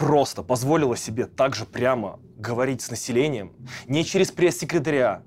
[0.00, 3.52] просто позволила себе также прямо говорить с населением,
[3.86, 5.22] не через пресс-секретаря,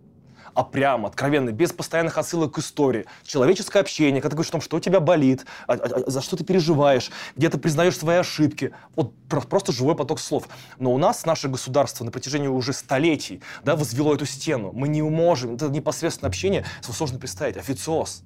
[0.56, 3.06] а прямо, откровенно, без постоянных отсылок к истории.
[3.24, 6.22] Человеческое общение, когда ты говоришь о том, что у тебя болит, а, а, а, за
[6.22, 8.74] что ты переживаешь, где ты признаешь свои ошибки.
[8.96, 10.48] Вот просто живой поток слов.
[10.80, 14.72] Но у нас наше государство на протяжении уже столетий да, возвело эту стену.
[14.74, 18.24] Мы не можем, это непосредственное общение, сложно представить, официоз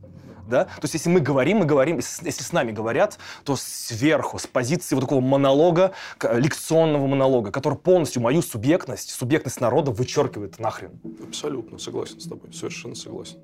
[0.48, 0.66] да?
[0.66, 4.96] То есть если мы говорим, мы говорим, если, с нами говорят, то сверху, с позиции
[4.96, 11.00] вот такого монолога, лекционного монолога, который полностью мою субъектность, субъектность народа вычеркивает нахрен.
[11.28, 13.38] Абсолютно согласен с тобой, совершенно согласен.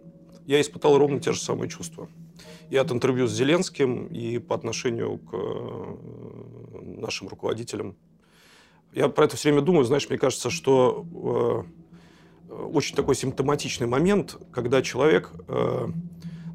[0.45, 2.09] Я испытал ровно те же самые чувства.
[2.69, 5.95] И от интервью с Зеленским, и по отношению к э,
[6.99, 7.95] нашим руководителям.
[8.93, 11.65] Я про это все время думаю, знаешь, мне кажется, что
[12.49, 15.87] э, очень такой симптоматичный момент, когда человек э,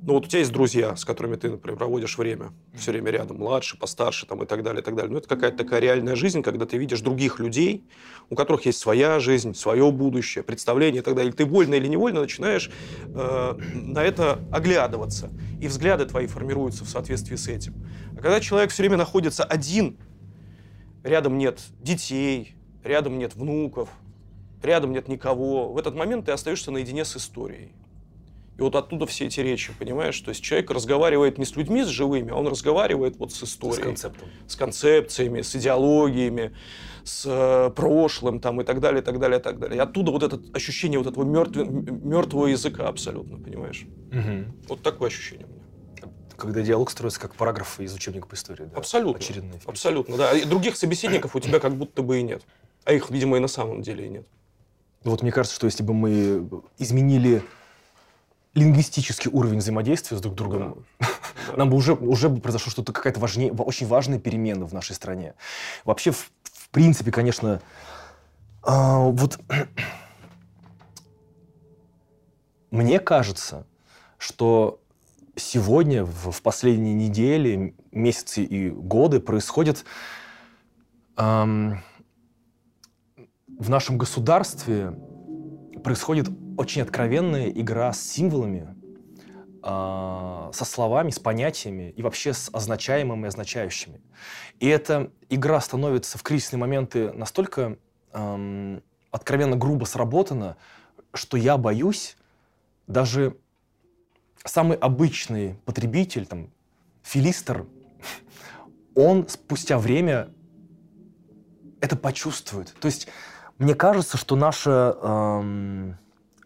[0.09, 3.37] ну вот у тебя есть друзья, с которыми ты, например, проводишь время, все время рядом,
[3.37, 5.13] младше, постарше там, и так далее, и так далее.
[5.13, 7.85] Ну это какая-то такая реальная жизнь, когда ты видишь других людей,
[8.31, 11.31] у которых есть своя жизнь, свое будущее, представление и так далее.
[11.31, 12.71] Ты вольно или невольно начинаешь
[13.05, 15.29] э, на это оглядываться.
[15.61, 17.75] И взгляды твои формируются в соответствии с этим.
[18.17, 19.99] А когда человек все время находится один,
[21.05, 23.91] рядом нет детей, рядом нет внуков,
[24.63, 27.73] рядом нет никого, в этот момент ты остаешься наедине с историей.
[28.59, 30.21] И вот оттуда все эти речи, понимаешь?
[30.21, 33.83] То есть человек разговаривает не с людьми, с живыми, а он разговаривает вот с историей.
[33.83, 34.29] С концептом.
[34.49, 36.57] С концепциями, с идеологиями,
[37.05, 39.77] с э, прошлым там, и так далее, и так далее, и так далее.
[39.77, 43.87] И оттуда вот это ощущение вот этого мертвого, мертвого языка абсолютно, понимаешь?
[44.11, 44.67] Угу.
[44.71, 46.13] Вот такое ощущение у меня.
[46.37, 48.65] Когда диалог строится как параграф из учебника по истории.
[48.65, 48.77] Да?
[48.77, 49.21] Абсолютно.
[49.21, 49.61] Очередные.
[49.67, 50.33] Абсолютно, да.
[50.33, 52.43] И других собеседников у тебя как будто бы и нет.
[52.85, 54.27] А их, видимо, и на самом деле и нет.
[55.05, 57.43] Вот мне кажется, что если бы мы изменили
[58.59, 61.07] лингвистический уровень взаимодействия с друг другом, да.
[61.57, 65.35] нам бы уже, уже бы произошло что-то, какая-то важнее, очень важная перемена в нашей стране.
[65.85, 67.61] Вообще, в, в принципе, конечно,
[68.67, 69.39] э, вот
[72.71, 73.67] мне кажется,
[74.19, 74.81] что
[75.37, 79.85] сегодня, в, в последние недели, месяцы и годы происходит
[81.17, 81.83] эм,
[83.59, 84.95] в нашем государстве
[85.83, 88.75] происходит очень откровенная игра с символами,
[89.63, 94.01] э, со словами, с понятиями и вообще с означаемыми и означающими.
[94.59, 97.79] И эта игра становится в кризисные моменты настолько
[98.13, 98.81] э,
[99.13, 100.57] откровенно грубо сработана,
[101.15, 102.17] что я боюсь,
[102.89, 103.37] даже
[104.45, 106.51] самый обычный потребитель, там,
[107.05, 107.67] филистер,
[108.97, 110.31] он спустя время
[111.81, 112.75] это почувствует.
[112.81, 113.07] То есть
[113.59, 115.99] мне кажется, что наше эм,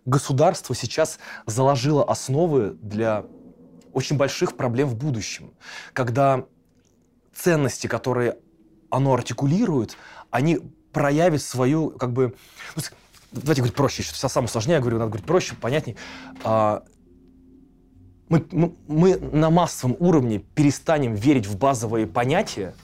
[0.05, 3.25] государство сейчас заложило основы для
[3.93, 5.53] очень больших проблем в будущем,
[5.93, 6.45] когда
[7.35, 8.38] ценности, которые
[8.91, 9.97] оно артикулирует,
[10.31, 10.61] они
[10.93, 12.35] проявят свою, как бы,
[12.77, 12.83] ну,
[13.33, 15.97] давайте говорить проще, все самое сложнее, я говорю, надо говорить проще, понятнее.
[16.45, 16.85] А,
[18.29, 22.75] мы, мы, мы на массовом уровне перестанем верить в базовые понятия,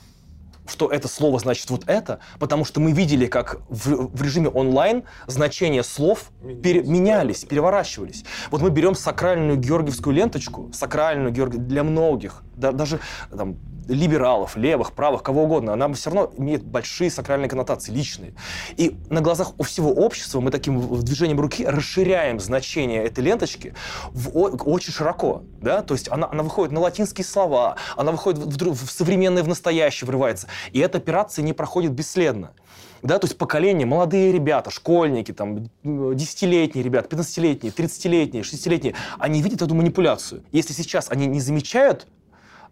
[0.68, 5.04] что это слово значит вот это, потому что мы видели, как в, в режиме онлайн
[5.26, 6.30] значения слов
[6.62, 8.24] пере, менялись, переворачивались.
[8.50, 13.00] Вот мы берем сакральную георгиевскую ленточку, сакральную георгий для многих, да, даже
[13.34, 13.56] там,
[13.88, 18.34] либералов, левых, правых, кого угодно, она все равно имеет большие сакральные коннотации, личные.
[18.76, 23.74] И на глазах у всего общества мы таким движением руки расширяем значение этой ленточки
[24.10, 25.42] в, очень широко.
[25.60, 25.82] Да?
[25.82, 30.06] То есть она, она выходит на латинские слова, она выходит в, в современное, в настоящее
[30.06, 30.48] врывается.
[30.72, 32.52] И эта операция не проходит бесследно.
[33.00, 39.62] Да, то есть поколение, молодые ребята, школьники, там, десятилетние ребята, 15-летние, 30-летние, 60-летние, они видят
[39.62, 40.42] эту манипуляцию.
[40.50, 42.08] Если сейчас они не замечают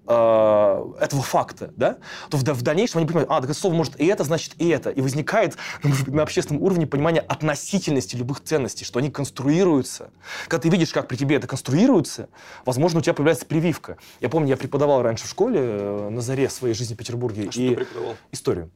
[0.07, 1.99] этого факта, да,
[2.31, 4.69] то в, в дальнейшем они понимают, а, так это слово может и это, значит и
[4.69, 4.91] это.
[4.91, 10.11] И возникает на, на общественном уровне понимание относительности любых ценностей, что они конструируются.
[10.49, 12.29] Когда ты видишь, как при тебе это конструируется,
[12.65, 13.97] возможно, у тебя появляется прививка.
[14.21, 17.49] Я помню, я преподавал раньше в школе э, на заре своей жизни в Петербурге.
[17.49, 18.17] А что и ты преподавал?
[18.33, 18.71] Историю.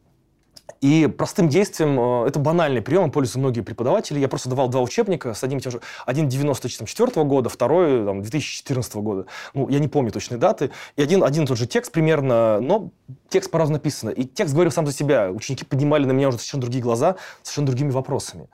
[0.81, 4.19] И простым действием, э, это банальный прием, им пользуются многие преподаватели.
[4.19, 5.81] Я просто давал два учебника с одним и тем же.
[6.07, 9.27] Один 94 года, второй там, 2014 года.
[9.53, 10.71] Ну, я не помню точные даты.
[10.97, 12.91] И один, один и тот же текст примерно, но
[13.29, 14.09] текст по-разному написан.
[14.11, 15.31] И текст говорил сам за себя.
[15.31, 18.49] Ученики поднимали на меня уже совершенно другие глаза, совершенно другими вопросами.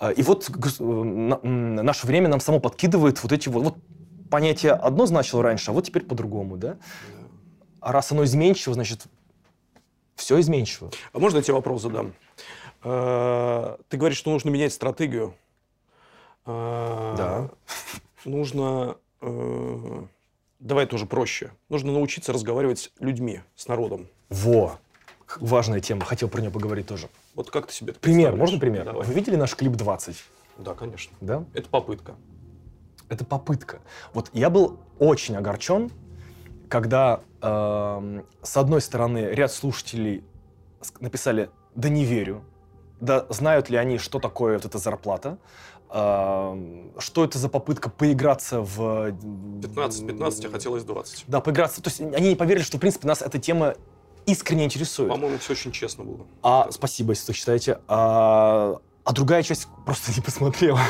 [0.00, 3.62] А, И вот э, наше время нам само подкидывает вот эти вот...
[3.62, 3.76] вот
[4.30, 6.76] понятие одно значило раньше, а вот теперь по-другому, да?
[7.80, 9.06] А раз оно изменчиво, значит,
[10.22, 10.90] все изменчиво.
[11.12, 12.14] А можно я тебе вопрос задам?
[12.84, 15.34] Э, Ты говоришь, что нужно менять стратегию.
[16.46, 17.50] Э, Да.
[18.24, 18.96] Нужно...
[19.20, 20.02] э,
[20.60, 21.50] Давай тоже проще.
[21.68, 24.06] Нужно научиться разговаривать с людьми, с народом.
[24.30, 24.78] Во!
[25.40, 27.08] Важная тема, хотел про нее поговорить тоже.
[27.34, 28.84] Вот как ты себе это Пример, можно пример?
[28.84, 29.04] Давай.
[29.04, 30.16] Вы видели наш клип 20?
[30.58, 31.12] Да, конечно.
[31.20, 31.44] Да?
[31.54, 32.14] Это попытка.
[33.08, 33.80] Это попытка.
[34.14, 35.90] Вот я был очень огорчен,
[36.72, 40.24] когда эм, с одной стороны ряд слушателей
[41.00, 42.44] написали «да не верю»,
[42.98, 45.36] да знают ли они, что такое вот эта зарплата,
[45.90, 49.12] эм, что это за попытка поиграться в...
[49.60, 51.24] 15, 15, а хотелось 20.
[51.26, 51.82] Да, поиграться.
[51.82, 53.74] То есть они не поверили, что, в принципе, нас эта тема
[54.24, 55.10] искренне интересует.
[55.10, 56.26] По-моему, все очень честно было.
[56.42, 57.80] А, спасибо, если так считаете.
[57.86, 60.80] А, а другая часть просто не посмотрела.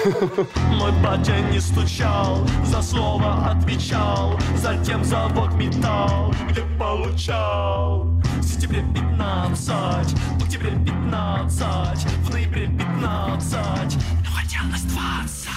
[0.68, 8.04] Мой батя не стучал, за слово отвечал, затем завод металл, где получал.
[8.38, 15.48] В сентябре 15, в октябре 15, в ноябре 15, но хотелось 20.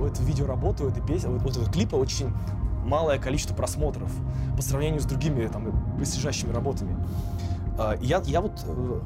[0.00, 2.32] У этой видеоработы, у этой песни, вот, вот этого клипа очень
[2.90, 4.10] малое количество просмотров
[4.56, 6.96] по сравнению с другими там близлежащими работами.
[7.78, 9.00] А, я, я вот э,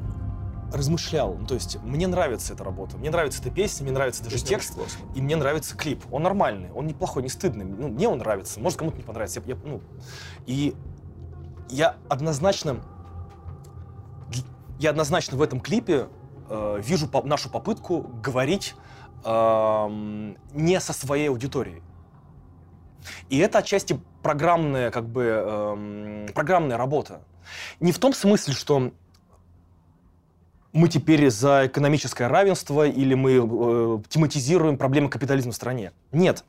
[0.73, 4.35] размышлял, ну, то есть мне нравится эта работа, мне нравится эта песня, мне нравится даже
[4.35, 4.77] Песня текст,
[5.13, 6.03] и мне нравится клип.
[6.11, 7.63] Он нормальный, он неплохой, не стыдный.
[7.63, 9.41] Ну, мне он нравится, может кому-то не понравится.
[9.45, 9.81] Я, я, ну,
[10.47, 10.75] и
[11.69, 12.77] я однозначно,
[14.79, 16.07] я однозначно в этом клипе
[16.49, 18.75] э, вижу по- нашу попытку говорить
[19.23, 21.81] эм, не со своей аудиторией.
[23.29, 27.21] И это отчасти программная, как бы, эм, программная работа.
[27.79, 28.91] Не в том смысле, что
[30.73, 35.93] мы теперь за экономическое равенство или мы э, тематизируем проблемы капитализма в стране.
[36.11, 36.43] Нет.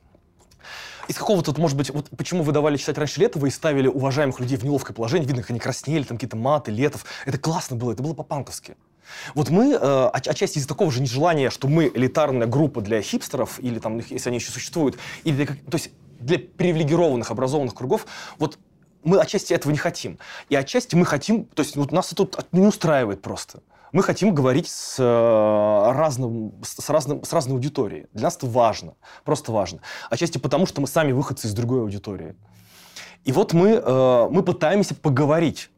[1.07, 4.57] Из какого-то, может быть, вот почему вы давали читать раньше Летова и ставили уважаемых людей
[4.57, 7.05] в неловкое положение, видно, как они краснели, там какие-то маты, Летов.
[7.25, 8.75] Это классно было, это было по-панковски.
[9.33, 13.57] Вот мы, э, от- отчасти из-за такого же нежелания, что мы элитарная группа для хипстеров,
[13.61, 18.05] или там, если они еще существуют, или то есть для привилегированных, образованных кругов,
[18.37, 18.57] вот
[19.03, 20.19] мы отчасти этого не хотим.
[20.49, 23.61] И отчасти мы хотим, то есть вот нас это тут не устраивает просто.
[23.93, 28.07] Мы хотим говорить с, э, разным, с, разным, с разной аудиторией.
[28.13, 29.79] Для нас это важно, просто важно.
[30.09, 32.35] Отчасти потому, что мы сами выходцы из другой аудитории.
[33.23, 35.69] И вот мы, э, мы пытаемся поговорить.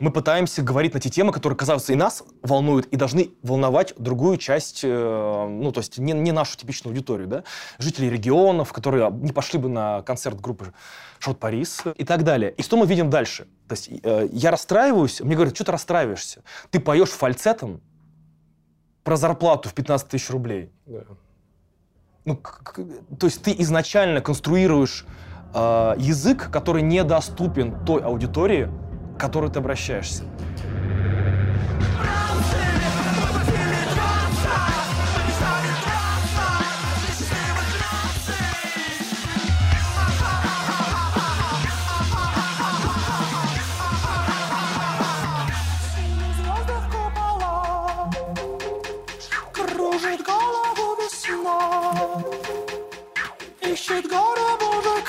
[0.00, 4.38] Мы пытаемся говорить на те темы, которые, казалось, и нас волнуют, и должны волновать другую
[4.38, 7.44] часть, э, ну, то есть не, не нашу типичную аудиторию, да,
[7.78, 10.72] жителей регионов, которые не пошли бы на концерт группы
[11.18, 12.50] Шот Парис и так далее.
[12.52, 13.46] И что мы видим дальше?
[13.68, 16.42] То есть э, я расстраиваюсь, мне говорят, что ты расстраиваешься?
[16.70, 17.82] Ты поешь фальцетом
[19.04, 20.72] про зарплату в 15 тысяч рублей.
[20.86, 21.02] Да.
[22.24, 25.04] Ну, то есть ты изначально конструируешь
[25.54, 28.70] э, язык, который недоступен той аудитории,
[29.20, 30.22] к которой ты обращаешься.
[53.62, 54.99] Ищет горе мужика.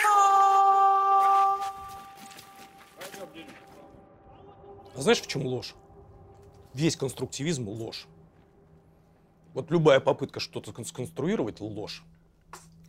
[4.96, 5.76] А знаешь, в чем ложь?
[6.74, 8.08] Весь конструктивизм– ложь.
[9.54, 12.04] Вот любая попытка что-то скон- сконструировать– ложь.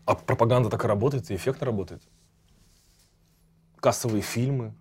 [0.05, 2.03] А пропаганда так и работает, и эффектно работает.
[3.81, 4.75] Кассовые фильмы.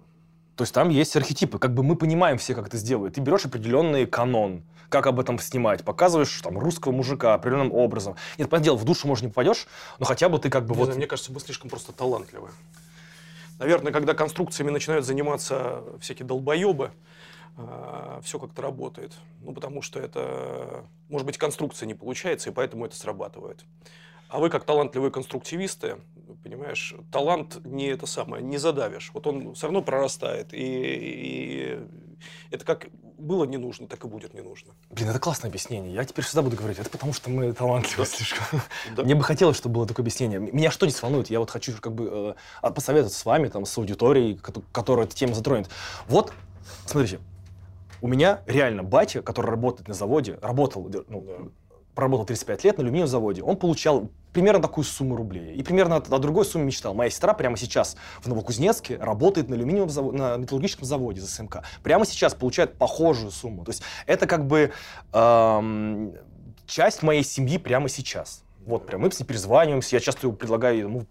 [0.56, 1.58] То есть там есть архетипы.
[1.58, 3.16] Как бы мы понимаем все, как это сделают.
[3.16, 5.84] Ты берешь определенный канон, как об этом снимать.
[5.84, 8.16] Показываешь там русского мужика определенным образом.
[8.38, 9.68] Нет, понятное дело, в душу, может, не попадешь,
[9.98, 10.86] но хотя бы ты как бы Не вот...
[10.86, 12.50] знаю, мне кажется, мы слишком просто талантливы.
[13.58, 16.92] Наверное, когда конструкциями начинают заниматься всякие долбоебы,
[18.24, 19.14] все как-то работает.
[19.42, 23.64] Ну, потому что это, может быть, конструкция не получается, и поэтому это срабатывает.
[24.30, 25.98] А вы, как талантливые конструктивисты,
[26.44, 29.12] понимаешь, талант не это самое, не задавишь.
[29.14, 30.54] Вот он все равно прорастает.
[30.54, 31.80] И, и
[32.50, 32.88] это как
[33.18, 34.74] было не нужно, так и будет не нужно.
[34.90, 35.94] Блин, это классное объяснение.
[35.94, 38.06] Я теперь всегда буду говорить, это потому что мы талантливы Да.
[38.06, 38.62] слишком.
[38.96, 39.04] Да.
[39.04, 40.40] Мне бы хотелось, чтобы было такое объяснение.
[40.40, 41.30] Меня что здесь волнует?
[41.30, 45.16] Я вот хочу как бы э, посоветоваться с вами, там, с аудиторией, кото- которая эту
[45.16, 45.70] тему затронет.
[46.08, 46.34] Вот,
[46.86, 47.20] смотрите,
[48.02, 51.52] у меня реально батя, который работает на заводе, работал, ну,
[51.96, 55.56] проработал 35 лет на алюминиевом заводе, он получал примерно такую сумму рублей.
[55.56, 56.94] И примерно о другой сумме мечтал.
[56.94, 61.64] Моя сестра прямо сейчас в Новокузнецке работает на алюминиевом заводе, на металлургическом заводе за СМК.
[61.84, 63.66] Прямо сейчас получает похожую сумму.
[63.66, 64.72] То есть это как бы
[65.14, 66.14] эм,
[66.66, 68.44] часть моей семьи прямо сейчас.
[68.66, 71.06] Вот прям мы с ней перезваниваемся, я часто ему предлагаю ему,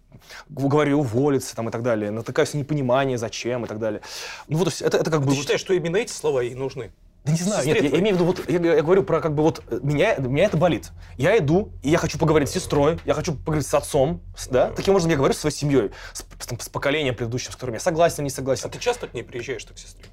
[0.49, 4.01] говорю уволиться там и так далее, натыкаюсь на непонимание, зачем и так далее.
[4.47, 5.25] Ну вот это, это как бы...
[5.27, 6.91] Ты вот- считаешь, что именно эти слова и нужны?
[7.23, 9.19] да не знаю, Сестре нет, я, я имею в виду, вот, я, я говорю про
[9.21, 10.89] как бы вот, э, меня, меня это болит.
[11.17, 14.71] Я иду, и я хочу поговорить с сестрой, я хочу поговорить с отцом, с- да,
[14.71, 17.79] таким образом я говорю со своей семьей, с, там, с поколением предыдущим, с которым я
[17.79, 18.71] согласен, не А согласен.
[18.71, 20.05] ты часто к ней приезжаешь, так, к сестре?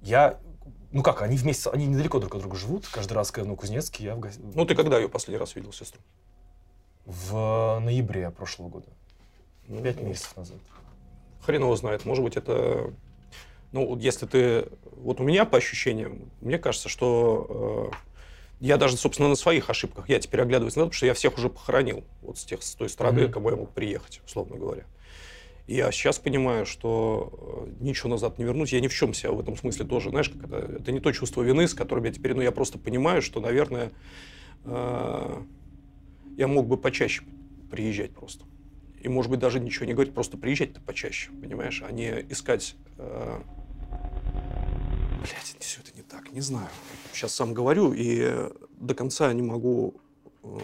[0.00, 0.38] Я,
[0.92, 3.48] ну как, они вместе, они недалеко друг от друга живут, каждый раз, когда я в
[3.48, 6.00] Новокузнецке, я в, гос- Ну, ты когда ее последний раз видел, сестру?
[7.04, 8.88] в ноябре прошлого года,
[9.68, 10.58] Ну, пять месяцев назад.
[11.44, 12.04] Хрен его знает.
[12.04, 12.92] Может быть, это...
[13.72, 14.68] Ну, если ты...
[14.96, 17.96] Вот у меня, по ощущениям, мне кажется, что э,
[18.58, 21.48] я даже, собственно, на своих ошибках, я теперь оглядываюсь назад, потому что я всех уже
[21.48, 22.02] похоронил.
[22.22, 24.84] Вот с, тех, с той стороны, к кому я мог приехать, условно говоря.
[25.66, 28.72] Я сейчас понимаю, что э, ничего назад не вернуть.
[28.72, 31.10] Я ни в чем себя в этом смысле тоже, знаешь, как это, это не то
[31.10, 33.90] чувство вины, с которым я теперь, ну, я просто понимаю, что, наверное,
[34.64, 35.42] э,
[36.36, 37.24] я мог бы почаще
[37.68, 38.44] приезжать просто.
[39.00, 42.76] И, может быть, даже ничего не говорить, просто приезжать-то почаще, понимаешь, а не искать...
[42.98, 43.40] Э...
[45.18, 46.68] Блядь, все это не так, не знаю.
[47.12, 49.94] Сейчас сам говорю, и до конца не могу...
[50.44, 50.58] э,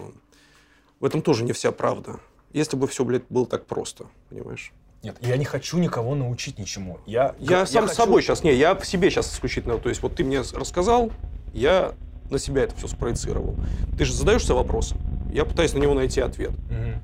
[1.00, 2.20] В этом тоже не вся правда.
[2.52, 4.72] Если бы все, блядь, было так просто, понимаешь?
[5.02, 6.98] Нет, я не хочу никого научить ничему.
[7.06, 10.02] Я, Я, сам с хочу- собой сейчас, не, я в себе сейчас исключительно, то есть
[10.02, 11.10] вот ты мне с- рассказал,
[11.52, 11.94] я
[12.30, 13.56] на себя это все спроецировал.
[13.98, 14.98] Ты же задаешься вопросом,
[15.32, 16.52] я пытаюсь на него найти ответ.
[16.70, 17.02] Мгм.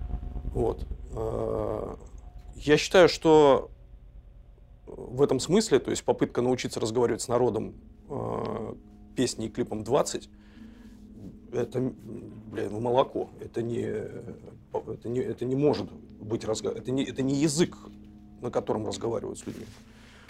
[0.55, 0.87] Вот.
[1.13, 1.95] Э,
[2.57, 3.71] Я считаю, что
[4.87, 7.75] в этом смысле, то есть попытка научиться разговаривать с народом
[8.11, 8.75] э,
[9.17, 10.29] песней и клипом 20,
[11.53, 13.31] это, блин, ну, молоко.
[13.41, 16.79] Это не, это не, это не может быть разговор.
[16.79, 17.77] Это не, это не язык,
[18.41, 19.67] на котором разговаривают с людьми.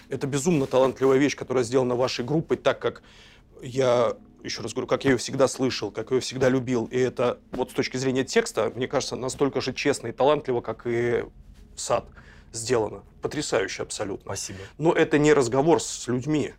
[0.09, 3.03] Это безумно талантливая вещь, которая сделана вашей группой так, как
[3.63, 6.87] я, еще раз говорю, как я ее всегда слышал, как я ее всегда любил.
[6.87, 10.87] И это вот с точки зрения текста, мне кажется, настолько же честно и талантливо, как
[10.87, 11.25] и
[11.77, 12.07] сад
[12.53, 13.03] сделано.
[13.21, 14.25] Потрясающе абсолютно.
[14.25, 14.59] Спасибо.
[14.79, 16.55] Но это не разговор с людьми.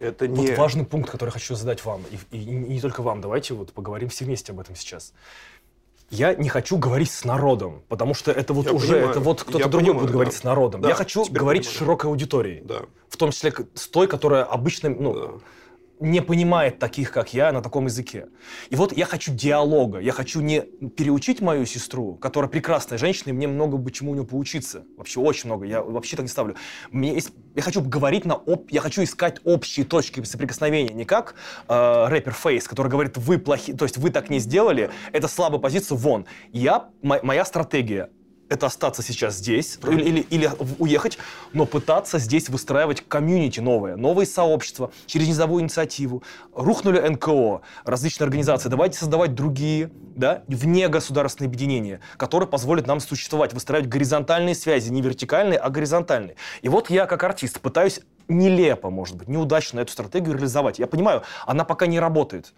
[0.00, 0.48] Это не...
[0.48, 3.20] Вот важный пункт, который хочу задать вам, и, и- не только вам.
[3.20, 5.12] Давайте вот поговорим все вместе об этом сейчас.
[6.10, 9.42] Я не хочу говорить с народом, потому что это вот Я уже, понимаю, это вот
[9.42, 10.38] кто-то другой понимаю, будет говорить да.
[10.38, 10.80] с народом.
[10.82, 11.78] Да, я хочу говорить с понимаю.
[11.78, 15.30] широкой аудиторией, Да, в том числе с той, которая обычно, ну, да.
[16.00, 18.26] Не понимает таких, как я, на таком языке.
[18.70, 19.98] И вот я хочу диалога.
[20.00, 24.14] Я хочу не переучить мою сестру, которая прекрасная женщина, и мне много бы чему у
[24.14, 24.84] нее поучиться.
[24.96, 25.64] Вообще очень много.
[25.66, 26.56] Я вообще так не ставлю.
[26.90, 28.34] Мне есть- я хочу говорить на...
[28.34, 30.92] об- Я хочу искать общие точки соприкосновения.
[30.92, 31.36] Не как
[31.68, 35.60] э, рэпер Фейс, который говорит, вы плохие, то есть вы так не сделали, это слабая
[35.60, 36.26] позиция, вон.
[36.52, 38.10] Я, мо- моя стратегия
[38.48, 41.18] это остаться сейчас здесь или, или, или уехать,
[41.52, 46.22] но пытаться здесь выстраивать комьюнити новое, новые сообщества, через низовую инициативу.
[46.54, 48.68] Рухнули НКО, различные организации.
[48.68, 55.02] Давайте создавать другие, да, вне государственные объединения, которые позволят нам существовать, выстраивать горизонтальные связи, не
[55.02, 56.36] вертикальные, а горизонтальные.
[56.62, 60.78] И вот я, как артист, пытаюсь нелепо, может быть, неудачно эту стратегию реализовать.
[60.78, 62.52] Я понимаю, она пока не работает.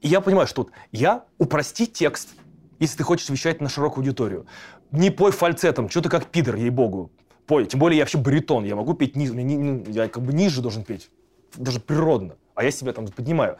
[0.00, 2.30] И я понимаю, что вот я упрости текст,
[2.78, 4.46] если ты хочешь вещать на широкую аудиторию.
[4.92, 7.10] Не пой фальцетом, что ты как пидор, ей-богу.
[7.46, 7.66] Пой.
[7.66, 10.84] Тем более я вообще баритон, я могу петь ниже, не- я как бы ниже должен
[10.84, 11.10] петь.
[11.56, 12.34] Даже природно.
[12.54, 13.56] А я себя там поднимаю.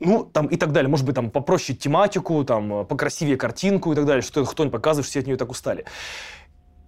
[0.00, 0.90] Ну, там и так далее.
[0.90, 4.70] Может быть, там попроще тематику, там, э, покрасивее картинку и так далее, что кто не
[4.70, 5.84] показываешь, все от нее так устали.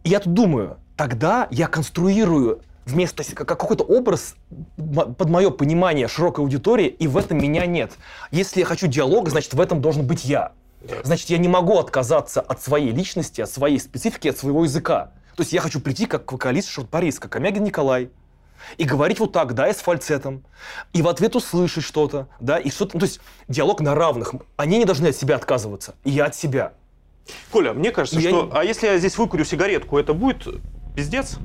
[0.05, 4.37] И я тут думаю, тогда я конструирую вместо какой-то образ
[4.77, 7.93] под мое понимание широкой аудитории, и в этом меня нет.
[8.33, 10.53] Если я хочу диалога, значит, в этом должен быть я.
[10.89, 10.97] Да.
[11.05, 15.13] Значит, я не могу отказаться от своей личности, от своей специфики, от своего языка.
[15.37, 18.11] То есть я хочу прийти как вокалист Шорт-Парис, как Омегин Николай,
[18.79, 20.45] и говорить вот так, да, и с фальцетом,
[20.93, 24.35] и в ответ услышать что-то, да, и что-то, ну, то есть диалог на равных.
[24.57, 26.73] Они не должны от себя отказываться, и я от себя.
[27.51, 28.45] Коля, мне кажется, Я что...
[28.47, 30.47] не- А если я здесь выкурю сигаретку, это будет
[30.95, 31.37] пиздец?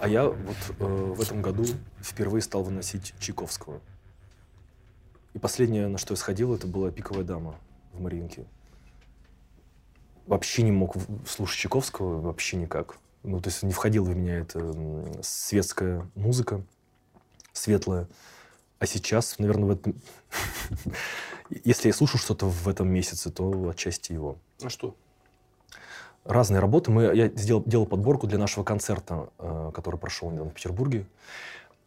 [0.00, 1.64] А я вот э, в этом году
[2.00, 3.80] впервые стал выносить Чайковского.
[5.34, 7.56] И последнее, на что я сходил, это была «Пиковая дама»
[7.92, 8.46] в Мариинке.
[10.26, 10.96] Вообще не мог
[11.26, 12.98] слушать Чайковского, вообще никак.
[13.22, 14.74] Ну, то есть не входила в меня эта
[15.22, 16.62] светская музыка,
[17.52, 18.06] светлая.
[18.78, 20.00] А сейчас, наверное, в этом...
[21.64, 24.38] Если я слушаю что-то в этом месяце, то отчасти его.
[24.62, 24.94] А что?
[26.28, 26.90] Разные работы.
[26.90, 31.06] Мы, я сделал, делал подборку для нашего концерта, э, который прошел недавно в Петербурге.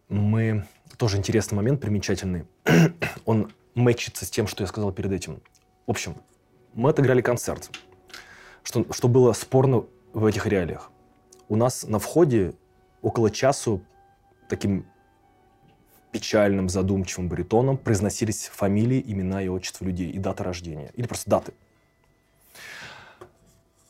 [0.08, 0.66] Мы...
[0.98, 2.46] Тоже интересный момент, примечательный.
[3.26, 5.40] Он мэчится с тем, что я сказал перед этим.
[5.88, 6.16] В общем,
[6.74, 7.70] мы отыграли концерт.
[8.64, 10.92] Что, что было спорно в этих реалиях.
[11.48, 12.54] У нас на входе
[13.02, 13.82] около часу
[14.50, 14.86] таким
[16.12, 20.92] печальным, задумчивым баритоном произносились фамилии, имена и отчества людей, и дата рождения.
[20.96, 21.54] Или просто даты.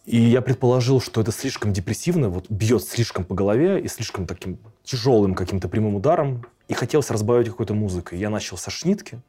[0.05, 4.57] И я предположил, что это слишком депрессивно, вот бьет слишком по голове и слишком таким
[4.83, 6.45] тяжелым каким-то прямым ударом.
[6.67, 8.17] И хотелось разбавить какой-то музыкой.
[8.19, 9.21] Я начал со шнитки.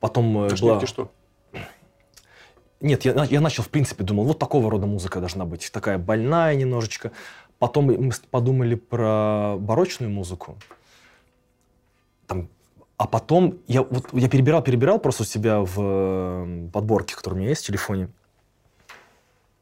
[0.00, 0.86] Потом А была...
[0.86, 1.10] что?
[2.80, 5.70] Нет, я, я начал, в принципе, думал, вот такого рода музыка должна быть.
[5.72, 7.10] Такая больная немножечко.
[7.58, 10.56] Потом мы подумали про барочную музыку.
[12.28, 12.48] Там,
[12.96, 17.40] а потом я, вот, я перебирал, перебирал просто у себя в э, подборке, которая у
[17.40, 18.10] меня есть в телефоне.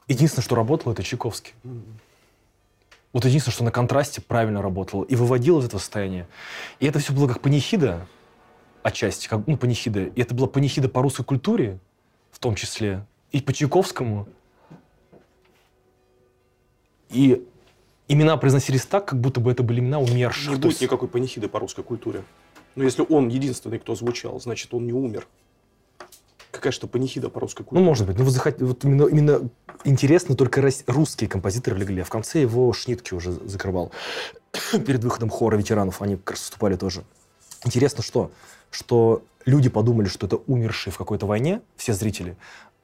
[0.09, 1.55] Единственное, что работало, это Чайковский.
[3.13, 6.29] Вот единственное, что на контрасте правильно работало и выводило из этого состояния.
[6.81, 8.07] И это все было как панихида
[8.83, 10.05] отчасти, как, ну, панихида.
[10.05, 11.79] И это была панихида по русской культуре,
[12.31, 14.29] в том числе, и по Чайковскому.
[17.11, 17.45] И
[18.09, 20.51] имена произносились так, как будто бы это были имена умерших.
[20.51, 22.23] Не будет есть- никакой панихиды по русской культуре.
[22.75, 25.27] Но если он единственный, кто звучал, значит, он не умер.
[26.57, 27.85] Какая же это панихида по русской Ну, культуре?
[27.87, 28.19] может быть.
[28.19, 29.51] Ну, вот, захот- вот именно, именно
[29.85, 32.01] интересно, только рос- русские композиторы легли.
[32.01, 33.93] А в конце его Шнитки уже закрывал.
[34.73, 37.05] Перед выходом хора ветеранов они как раз выступали тоже.
[37.67, 38.31] Интересно, что?
[38.71, 42.37] Что люди подумали, что это умершие в какой-то войне, все зрители,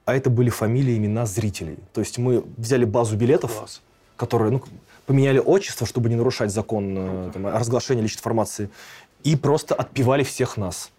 [0.05, 1.77] а это были фамилии, имена зрителей.
[1.93, 3.81] То есть мы взяли базу билетов, Класс.
[4.17, 4.61] которые ну,
[5.07, 8.69] поменяли отчество, чтобы не нарушать закон э, там, о разглашении личной информации,
[9.23, 10.91] и просто отпевали всех нас.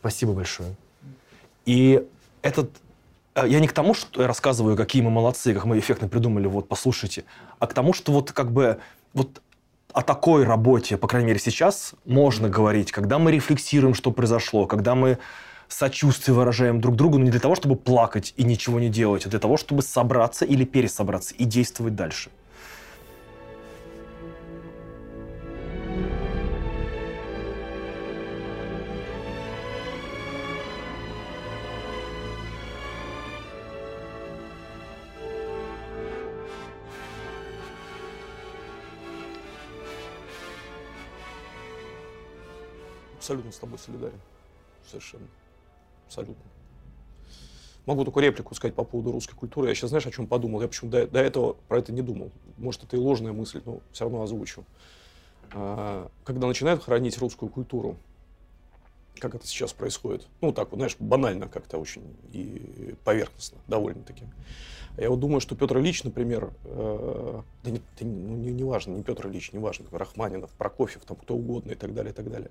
[0.00, 0.74] Спасибо большое.
[1.66, 2.02] И
[2.42, 2.70] этот...
[3.34, 6.46] э, Я не к тому, что я рассказываю, какие мы молодцы, как мы эффектно придумали,
[6.46, 7.24] вот, послушайте,
[7.58, 8.78] а к тому, что вот как бы
[9.12, 9.42] вот
[9.92, 14.94] о такой работе, по крайней мере, сейчас можно говорить, когда мы рефлексируем, что произошло, когда
[14.94, 15.18] мы
[15.68, 19.30] сочувствие выражаем друг другу, но не для того, чтобы плакать и ничего не делать, а
[19.30, 22.30] для того, чтобы собраться или пересобраться и действовать дальше.
[43.26, 44.20] Абсолютно с тобой солидарен.
[44.88, 45.26] Совершенно.
[46.06, 46.44] Абсолютно.
[47.84, 49.66] Могу только реплику сказать по поводу русской культуры.
[49.66, 50.62] Я сейчас, знаешь, о чем подумал?
[50.62, 52.30] Я почему до, до этого про это не думал.
[52.56, 54.64] Может, это и ложная мысль, но все равно озвучу.
[55.52, 57.96] А, Когда начинают хоронить русскую культуру,
[59.18, 64.22] как это сейчас происходит, ну, так вот, знаешь, банально как-то очень и поверхностно, довольно-таки.
[64.96, 68.92] Я вот думаю, что Петр Ильич, например, э, да, не, да ну, не, не важно,
[68.92, 72.30] не Петр Ильич, не важно, Рахманинов, Прокофьев, там кто угодно и так далее, и так
[72.30, 72.50] далее.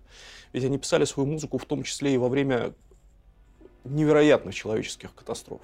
[0.53, 2.73] Ведь они писали свою музыку в том числе и во время
[3.83, 5.61] невероятных человеческих катастроф,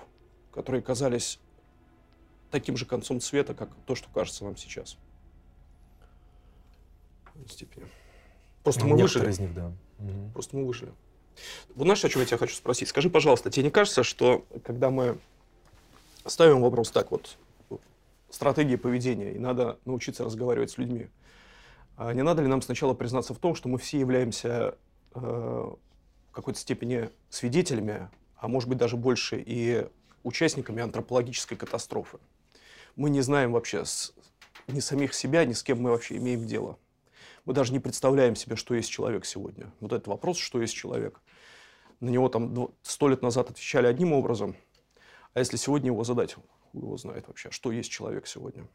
[0.51, 1.39] которые казались
[2.49, 4.97] таким же концом света, как то, что кажется нам сейчас.
[7.47, 7.85] Степени.
[8.63, 9.31] Просто мы Некоторые выжили.
[9.31, 9.71] из них, да.
[10.33, 10.91] Просто мы выжили.
[11.75, 12.89] Вот знаешь, о чем я тебя хочу спросить?
[12.89, 15.17] Скажи, пожалуйста, тебе не кажется, что когда мы
[16.25, 17.37] ставим вопрос так вот,
[18.29, 21.09] стратегии поведения, и надо научиться разговаривать с людьми,
[21.97, 24.75] а не надо ли нам сначала признаться в том, что мы все являемся
[25.13, 29.87] э, в какой-то степени свидетелями, а может быть даже больше и
[30.23, 32.17] участниками антропологической катастрофы?
[32.95, 34.13] Мы не знаем вообще с-
[34.67, 36.77] ни самих себя, ни с кем мы вообще имеем дело.
[37.45, 39.71] Мы даже не представляем себе, что есть человек сегодня.
[39.79, 41.21] Вот этот вопрос, что есть человек.
[41.99, 44.55] На него там сто лет назад отвечали одним образом,
[45.33, 46.35] а если сегодня его задать,
[46.73, 48.67] его знает вообще, что есть человек сегодня.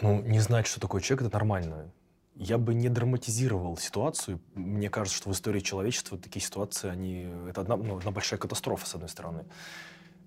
[0.00, 1.90] Ну, не знать, что такое человек, это нормально.
[2.34, 4.40] Я бы не драматизировал ситуацию.
[4.54, 7.28] Мне кажется, что в истории человечества такие ситуации, они...
[7.48, 9.44] Это одна, ну, одна большая катастрофа, с одной стороны.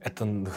[0.01, 0.51] Это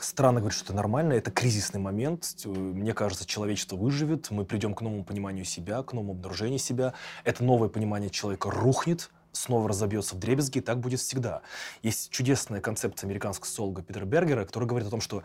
[0.00, 1.12] странно говорить, что это нормально.
[1.12, 2.34] Это кризисный момент.
[2.44, 4.32] Мне кажется, человечество выживет.
[4.32, 6.94] Мы придем к новому пониманию себя, к новому обнаружению себя.
[7.22, 11.42] Это новое понимание человека рухнет, снова разобьется в дребезги, и так будет всегда.
[11.82, 15.22] Есть чудесная концепция американского социолога Питера Бергера, который говорит о том, что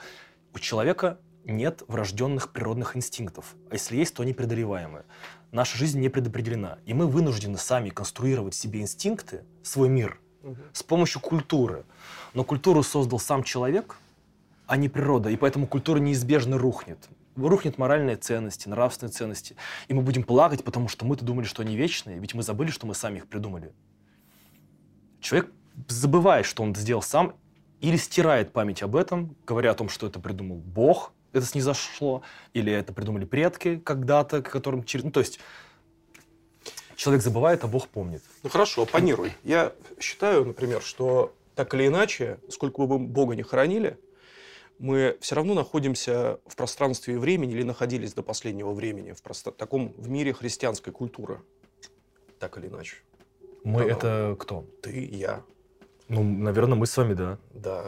[0.53, 3.55] у человека нет врожденных природных инстинктов.
[3.69, 5.03] А если есть, то они преодолеваемы.
[5.51, 6.79] Наша жизнь не предопределена.
[6.85, 10.19] И мы вынуждены сами конструировать себе инстинкты, свой мир,
[10.73, 11.85] с помощью культуры.
[12.33, 13.97] Но культуру создал сам человек,
[14.67, 15.29] а не природа.
[15.29, 17.07] И поэтому культура неизбежно рухнет.
[17.35, 19.55] Рухнет моральные ценности, нравственные ценности.
[19.87, 22.87] И мы будем плакать, потому что мы-то думали, что они вечные, ведь мы забыли, что
[22.87, 23.73] мы сами их придумали.
[25.25, 25.49] Человек
[25.87, 27.35] забывает, что он сделал сам,
[27.81, 32.21] или стирает память об этом, говоря о том, что это придумал Бог, это снизошло,
[32.53, 35.03] или это придумали предки когда-то, которым через...
[35.03, 35.39] Ну, то есть
[36.95, 38.21] человек забывает, а Бог помнит.
[38.43, 39.31] Ну хорошо, оппонируй.
[39.43, 43.97] Я считаю, например, что так или иначе, сколько бы мы Бога не хоронили,
[44.77, 49.49] мы все равно находимся в пространстве и времени или находились до последнего времени в просто,
[49.49, 51.41] таком в мире христианской культуры.
[52.37, 52.97] Так или иначе.
[53.65, 53.85] Мы Да.
[53.89, 54.63] это кто?
[54.83, 55.43] Ты, я,
[56.07, 57.39] Ну, наверное, мы с вами, да.
[57.51, 57.83] да,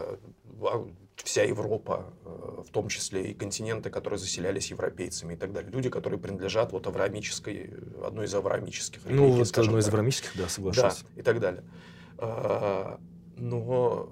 [1.18, 5.72] вся Европа, э, в том числе и континенты, которые заселялись европейцами и так далее.
[5.72, 7.72] Люди, которые принадлежат вот авраамической,
[8.04, 9.94] одной из авраамических религий, Ну, вот скажем одно из так.
[9.94, 11.04] авраамических, да, Да, соглашусь.
[11.16, 11.64] и так далее.
[12.18, 13.00] А,
[13.40, 14.10] Но,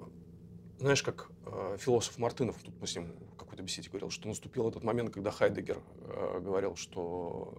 [0.78, 3.12] знаешь, как э, философ Мартынов, тут мы с ним
[3.56, 7.54] какой-то беседе говорил, что наступил этот момент, когда Хайдегер э, говорил, что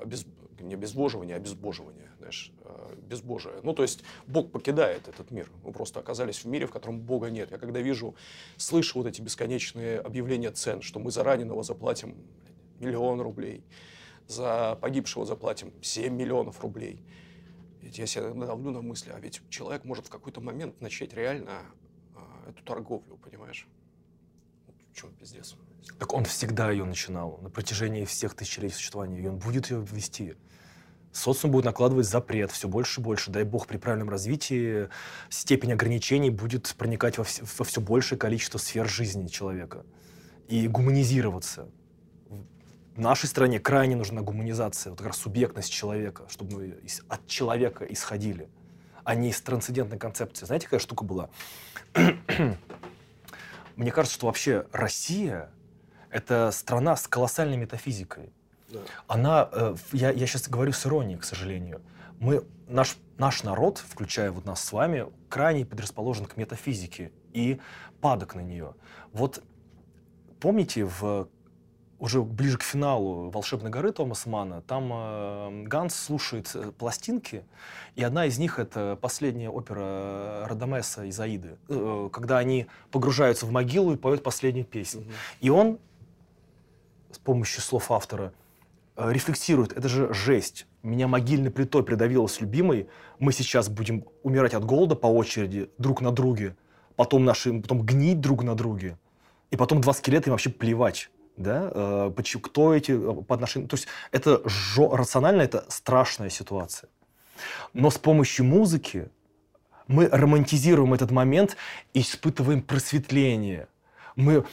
[0.00, 0.26] э, обез-
[0.60, 3.60] не обезвоживание, а безбоживание, знаешь, э, безбожие.
[3.62, 5.50] Ну, то есть Бог покидает этот мир.
[5.62, 7.50] Мы просто оказались в мире, в котором Бога нет.
[7.50, 8.14] Я когда вижу,
[8.56, 12.16] слышу вот эти бесконечные объявления цен, что мы за раненого заплатим
[12.80, 13.62] миллион рублей,
[14.26, 17.02] за погибшего заплатим 7 миллионов рублей.
[17.82, 21.60] Ведь я себя давлю на мысли, а ведь человек может в какой-то момент начать реально
[22.14, 23.68] а, эту торговлю, понимаешь?
[24.94, 25.56] Чем пиздец.
[25.98, 30.36] Так он всегда ее начинал на протяжении всех тысячелетий существования, и он будет ее вести.
[31.12, 33.30] Социум будет накладывать запрет все больше и больше.
[33.30, 34.88] Дай бог, при правильном развитии
[35.28, 39.84] степень ограничений будет проникать во, вс- во все большее количество сфер жизни человека
[40.48, 41.68] и гуманизироваться.
[42.96, 46.78] В нашей стране крайне нужна гуманизация, вот как раз субъектность человека, чтобы мы
[47.08, 48.48] от человека исходили,
[49.04, 50.46] а не из трансцендентной концепции.
[50.46, 51.30] Знаете, какая штука была?
[53.76, 55.50] Мне кажется, что вообще Россия—
[56.10, 58.32] это страна с колоссальной метафизикой.
[58.68, 58.80] Да.
[59.08, 61.82] Она, э, я, я сейчас говорю с иронией, к сожалению,
[62.20, 67.60] мы, наш, наш народ, включая вот нас с вами, крайне предрасположен к метафизике и
[68.00, 68.74] падок на нее.
[69.12, 69.42] Вот
[70.40, 71.28] помните, в,
[72.04, 77.44] уже ближе к финалу «Волшебной горы» Томаса Мана, там э, Ганс слушает э, пластинки,
[77.96, 83.52] и одна из них— это последняя опера Радамеса из «Аиды», э, когда они погружаются в
[83.52, 85.06] могилу и поют последнюю песню.
[85.40, 85.78] И он
[87.10, 88.34] с помощью слов автора
[88.96, 89.72] э, рефлексирует.
[89.72, 90.66] Это же жесть.
[90.82, 92.86] Меня могильной плитой придавило с любимой.
[93.18, 96.54] Мы сейчас будем умирать от голода по очереди, друг на друге.
[96.96, 98.98] Потом, наши, потом гнить друг на друге.
[99.50, 101.08] И потом два скелета им вообще плевать.
[101.36, 101.70] Да?
[101.74, 103.68] Э, почему, кто эти э, по отношению...
[103.68, 106.88] То есть это жо- рационально, это страшная ситуация.
[107.72, 109.08] Но с помощью музыки
[109.88, 111.56] мы романтизируем этот момент
[111.92, 113.68] и испытываем просветление.
[114.16, 114.44] Мы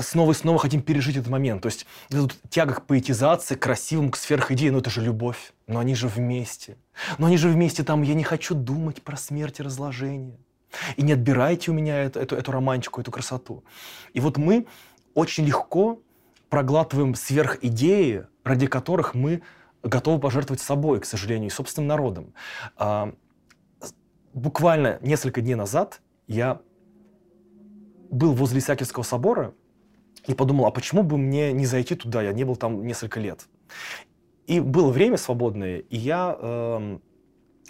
[0.00, 1.62] снова и снова хотим пережить этот момент.
[1.62, 5.52] То есть вот тяга к поэтизации, к красивым, к сверхидеям, ну это же любовь.
[5.66, 6.76] Но они же вместе.
[7.18, 10.38] Но они же вместе там, я не хочу думать про смерть и разложение.
[10.96, 13.64] И не отбирайте у меня эту, эту, эту романтику, эту красоту.
[14.12, 14.66] И вот мы
[15.14, 16.00] очень легко
[16.50, 19.42] проглатываем сверхидеи, ради которых мы
[19.82, 22.34] готовы пожертвовать собой, к сожалению, и собственным народом.
[22.76, 23.14] А,
[24.34, 26.60] буквально несколько дней назад я
[28.10, 29.54] был возле Исаакиевского собора
[30.26, 32.20] и подумал, а почему бы мне не зайти туда?
[32.20, 33.46] Я не был там несколько лет.
[34.46, 37.00] И было время свободное, и я эм,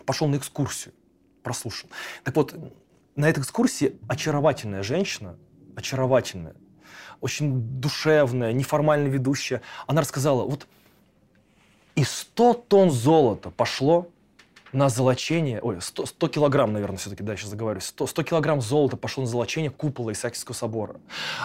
[0.07, 0.95] пошел на экскурсию,
[1.43, 1.91] прослушал.
[2.25, 2.57] Так вот,
[3.17, 5.37] на этой экскурсии очаровательная женщина,
[5.77, 6.57] очаровательная,
[7.21, 10.67] очень душевная, неформально ведущая, она рассказала, вот
[11.97, 14.09] и 100 тонн золота пошло
[14.73, 18.97] на золочение, ой, 100, 100 килограмм, наверное, все-таки, да, сейчас заговорюсь, 100, 100 килограмм золота
[18.97, 20.97] пошло на золочение купола Исаакиевского собора.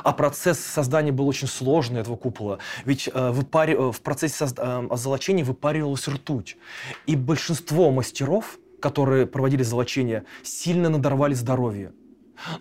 [0.04, 2.60] А процесс создания был очень сложный, этого купола.
[2.86, 6.58] Ведь э, выпари- э, в процессе созда- э, золочения выпаривалась ртуть.
[7.08, 11.94] И большинство мастеров, которые проводили золочение, сильно надорвали здоровье.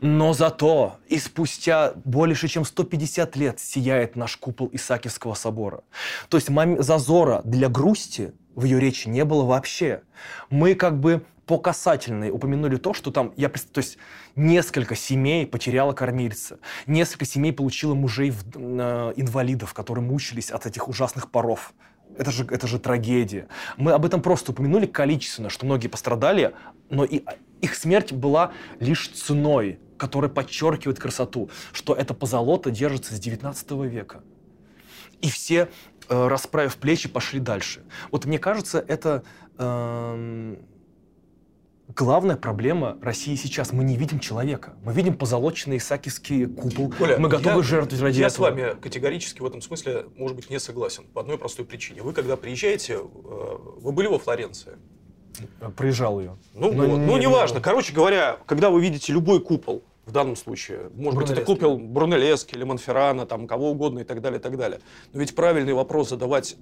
[0.00, 5.82] Но зато и спустя больше, чем 150 лет сияет наш купол Исаакиевского собора.
[6.28, 6.50] То есть
[6.82, 10.02] зазора для грусти в ее речи не было вообще.
[10.50, 13.98] Мы как бы по касательной упомянули то, что там, я, то есть
[14.34, 21.30] несколько семей потеряло кормильца, несколько семей получило мужей э, инвалидов, которые мучились от этих ужасных
[21.30, 21.74] паров.
[22.16, 23.48] Это же, это же трагедия.
[23.76, 26.54] Мы об этом просто упомянули количественно, что многие пострадали,
[26.88, 27.34] но и а,
[27.64, 34.22] их смерть была лишь ценой, которая подчеркивает красоту, что это позолота держится с 19 века.
[35.20, 35.68] и все,
[36.08, 37.82] э, расправив плечи, пошли дальше.
[38.10, 39.22] Вот мне кажется, это
[39.56, 40.58] эм,
[41.96, 43.72] главная проблема России сейчас.
[43.72, 44.74] Мы не видим человека.
[44.84, 46.92] Мы видим позолоченный Исаакиевский купол.
[46.98, 48.36] Коля, мы готовы я- жертвовать ради Я этого.
[48.36, 51.04] с вами категорически в этом смысле, может быть, не согласен.
[51.14, 52.02] По одной простой причине.
[52.02, 52.98] Вы, когда приезжаете, э,
[53.80, 54.76] вы были во Флоренции?
[55.76, 56.36] Проезжал ее.
[56.54, 57.56] Ну, Но вот, не- ну не неважно.
[57.56, 57.62] был.
[57.64, 62.54] Короче говоря, когда вы видите любой купол, в данном случае, может быть, это купол Брунеллески
[62.54, 64.80] или Монферрана, там, кого угодно и так далее, и так далее.
[65.12, 66.56] Но ведь правильный вопрос задавать,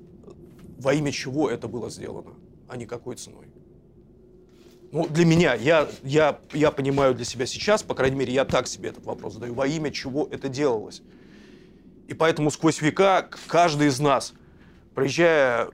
[0.78, 2.34] во имя чего это было сделано,
[2.68, 3.46] а не какой ценой.
[4.92, 8.66] Ну, для меня, я, я, я понимаю для себя сейчас, по крайней мере, я так
[8.66, 11.02] себе этот вопрос задаю, во имя чего это делалось.
[12.08, 14.34] И поэтому сквозь века каждый из нас,
[14.94, 15.70] проезжая,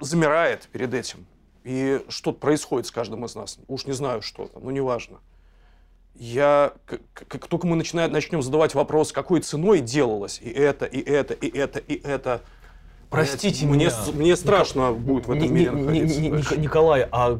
[0.00, 1.24] замирает перед этим.
[1.68, 3.58] И что-то происходит с каждым из нас.
[3.68, 5.18] Уж не знаю, что там, ну неважно.
[6.14, 10.86] Я, к- к- как только мы начинаем, начнем задавать вопрос, какой ценой делалось и это,
[10.86, 12.40] и это, и это, и это.
[13.10, 13.92] Простите мне, меня.
[14.14, 16.54] мне страшно будет в этом Не- мире находиться дальше.
[16.54, 17.38] Ник- Николай, а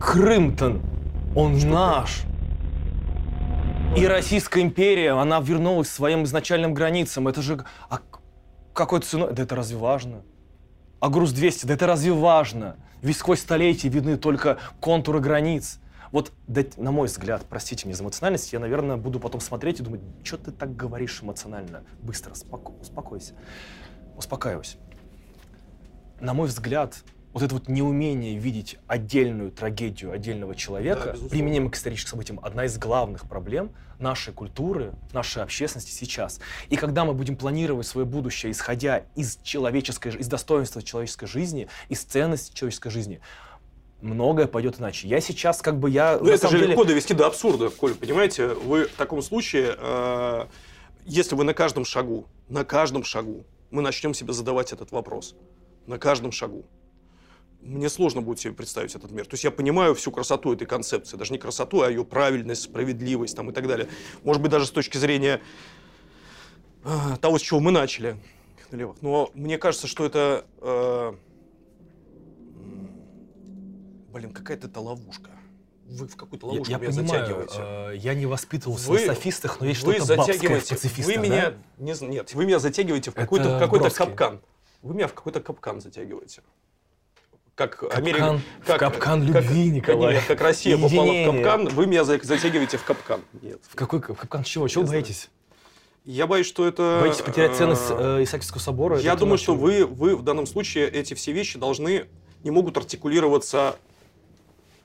[0.00, 0.78] Крым-то,
[1.34, 2.22] он наш.
[3.96, 7.26] И Российская империя, она вернулась к своим изначальным границам.
[7.26, 7.64] Это же...
[7.90, 7.98] А
[8.72, 9.32] какой ценой?
[9.32, 10.22] Да это разве важно?
[11.00, 12.76] А груз-200, да это разве важно?
[13.04, 15.78] Ведь сквозь столетия видны только контуры границ.
[16.10, 16.32] Вот,
[16.78, 20.38] на мой взгляд, простите меня за эмоциональность, я, наверное, буду потом смотреть и думать, что
[20.38, 21.84] ты так говоришь эмоционально?
[22.00, 23.34] Быстро, споко- успокойся.
[24.16, 24.78] Успокаивайся.
[26.18, 27.02] На мой взгляд,
[27.34, 31.28] вот это вот неумение видеть отдельную трагедию отдельного Да, человека, безусловно.
[31.30, 36.38] применимо к историческим событиям, одна из главных проблем нашей культуры, нашей общественности сейчас.
[36.68, 42.04] И когда мы будем планировать свое будущее, исходя из человеческой, из достоинства человеческой жизни, из
[42.04, 43.20] ценности человеческой жизни,
[44.00, 45.08] многое пойдет иначе.
[45.08, 48.48] Я сейчас как бы я Ну, это же деле- легко довести до абсурда, Коль, понимаете?
[48.48, 50.46] Вы в таком случае, э,
[51.04, 55.34] если вы на каждом шагу, на каждом шагу, мы начнем себе задавать этот вопрос.
[55.88, 56.64] На каждом шагу.
[57.64, 59.24] Мне сложно будет себе представить этот мир.
[59.24, 61.16] То есть я понимаю всю красоту этой концепции.
[61.16, 63.88] Даже не красоту, а ее правильность, справедливость там, и так далее.
[64.22, 65.40] Может быть, даже с точки зрения
[66.84, 68.16] э, того, с чего мы начали.
[69.00, 70.44] Но мне кажется, что это...
[70.60, 71.14] э,
[74.12, 75.30] блин, какая-то ловушка.
[75.86, 77.54] Вы в какую-то Я, ловушку я меня понимаю, затягиваете.
[77.58, 81.20] э, я не воспитывался Вы- на софистах, но есть что-то в затягиваете, пацифистах, вы да?
[81.20, 84.04] меня не з- нет, вы меня затягиваете в какой-то в Бродский.
[84.06, 84.40] капкан.
[84.82, 86.42] Вы меня в какой-то капкан затягиваете.
[87.54, 90.14] Как Капкан- Америка, в капкан любви, как, Николай.
[90.14, 91.42] Нет, как Россия попала в Единение.
[91.44, 93.20] капкан, вы меня за- затягиваете в капкан.
[93.42, 93.60] Нет.
[93.68, 94.66] В какой в капкан чего?
[94.66, 95.02] Чего знаю.
[95.02, 95.30] боитесь?
[96.04, 96.98] Я боюсь, что это.
[97.00, 98.98] Боитесь потерять ценность э, э, Исаакиевского собора?
[98.98, 102.06] Я думаю, то, что вы, вы в данном случае эти все вещи должны
[102.42, 103.76] не могут артикулироваться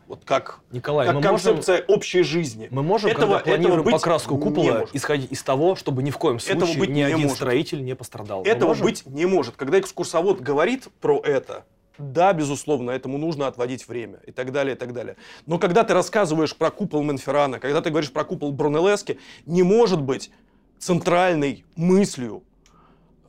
[0.07, 2.67] вот как, Николай, как мы можем, концепция общей жизни.
[2.71, 6.37] мы можем, Этого- когда планируем этого покраску купола, исходить из того, чтобы ни в коем
[6.37, 7.35] Этого случае быть ни не один может.
[7.37, 8.43] строитель не пострадал.
[8.43, 8.85] Этого можем?
[8.85, 9.55] быть не может.
[9.55, 11.65] Когда экскурсовод говорит про это,
[11.99, 15.17] да, безусловно, этому нужно отводить время и так далее, и так далее.
[15.45, 20.01] Но когда ты рассказываешь про купол Монферрана, когда ты говоришь про купол Брунеллески, не может
[20.01, 20.31] быть
[20.79, 22.43] центральной мыслью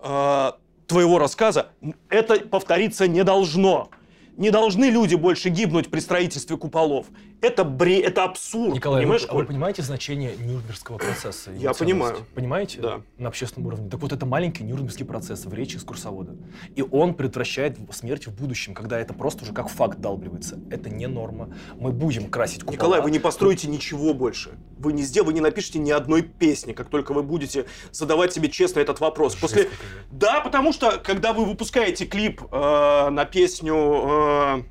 [0.01, 0.53] э,
[0.87, 1.71] твоего рассказа
[2.09, 3.91] это повториться не должно.
[4.37, 7.07] Не должны люди больше гибнуть при строительстве куполов.
[7.41, 8.75] Это бре, это абсурд.
[8.75, 11.51] Николай, понимаешь, вы, а вы понимаете значение Нюрнбергского процесса?
[11.53, 12.19] Я понимаю.
[12.35, 12.81] Понимаете?
[12.81, 13.03] Да.
[13.19, 13.89] На общественном уровне.
[13.89, 16.37] Так вот, это маленький Нюрнбергский процесс в речи экскурсовода.
[16.77, 20.59] И он предотвращает смерть в будущем, когда это просто уже как факт долбливается.
[20.71, 21.55] Это не норма.
[21.77, 22.75] Мы будем красить купола.
[22.75, 24.51] Николай, вы не построите ничего больше.
[24.79, 28.49] Вы не сделаете, вы не напишите ни одной песни, как только вы будете задавать себе
[28.49, 29.35] честно этот вопрос.
[29.35, 29.63] После...
[29.63, 30.05] Жесть какая.
[30.11, 34.63] Да, потому что, когда вы выпускаете клип э, на песню, э,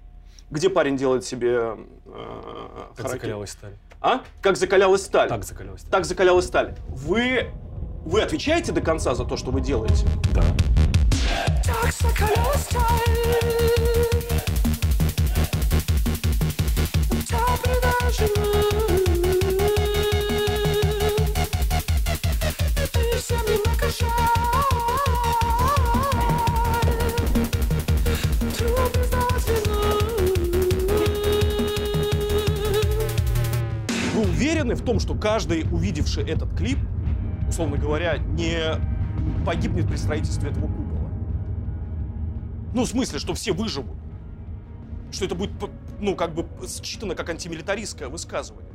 [0.52, 3.74] где парень делает себе э, Как закалялась сталь.
[4.02, 4.22] А?
[4.42, 5.30] Как закалялась сталь.
[5.30, 5.92] Так закалялась сталь.
[5.92, 6.76] Так закалялась сталь.
[6.88, 7.50] Вы,
[8.06, 10.06] вы отвечаете до конца за то, что вы делаете?
[10.34, 10.44] Да.
[11.64, 12.84] Так закалялась сталь.
[17.28, 18.89] Так
[34.70, 36.78] Уверены в том, что каждый, увидевший этот клип,
[37.48, 38.80] условно говоря, не
[39.44, 41.10] погибнет при строительстве этого купола?
[42.76, 43.98] Ну, в смысле, что все выживут.
[45.12, 45.50] Что это будет,
[46.00, 46.46] ну, как бы
[46.84, 48.72] считано как антимилитаристское высказывание.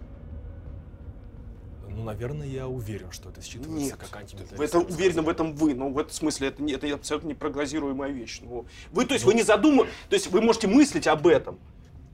[1.89, 5.75] Ну, наверное, я уверен, что это считывается Нет, как антимилитаристское это уверены в этом вы,
[5.75, 8.41] но в этом смысле это, это абсолютно непрогнозируемая вещь.
[8.43, 11.61] Ну, вы, то есть, вы не задумываете, то есть вы можете мыслить об этом,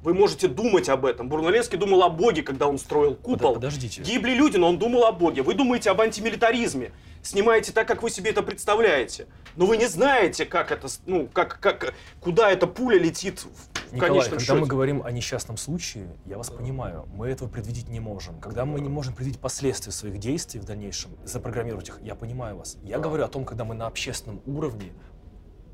[0.03, 1.29] Вы можете думать об этом.
[1.29, 3.55] Бурналевский думал о Боге, когда он строил купол.
[3.55, 4.03] Подождите.
[4.03, 5.43] Гибли люди, но он думал о Боге.
[5.43, 6.93] Вы думаете об антимилитаризме.
[7.23, 9.27] Снимаете так, как вы себе это представляете.
[9.57, 13.93] Но вы не знаете, как это, ну, как, как, куда эта пуля летит в, в
[13.93, 14.55] Николай, конечном когда счете.
[14.55, 18.41] мы говорим о несчастном случае, я вас понимаю, мы этого предвидеть не можем.
[18.41, 22.79] Когда мы не можем предвидеть последствия своих действий в дальнейшем, запрограммировать их, я понимаю вас.
[22.83, 24.93] Я говорю о том, когда мы на общественном уровне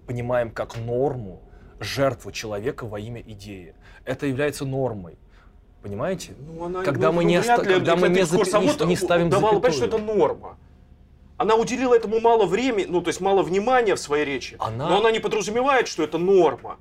[0.08, 1.42] понимаем как норму
[1.78, 3.74] жертву человека во имя идеи.
[4.06, 5.18] Это является нормой.
[5.82, 6.34] Понимаете?
[6.38, 9.30] Ну, она, Когда ну, мы ну, не ли когда мы не запи- не- не ставим
[9.30, 10.04] давала понять, что запятую.
[10.04, 10.56] это норма.
[11.36, 14.56] Она уделила этому мало времени, ну, то есть мало внимания в своей речи.
[14.58, 16.78] Она- Но она не подразумевает, что это норма.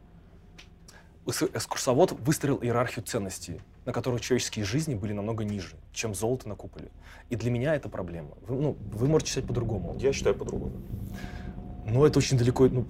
[1.28, 6.90] Экскурсовод выстроил иерархию ценностей, на которых человеческие жизни были намного ниже, чем золото на куполе.
[7.30, 8.30] И для меня это проблема.
[8.48, 9.96] Вы, ну, вы можете считать по-другому.
[10.00, 10.74] Я считаю по-другому.
[11.88, 12.68] Но это очень далеко.
[12.68, 12.86] Ну...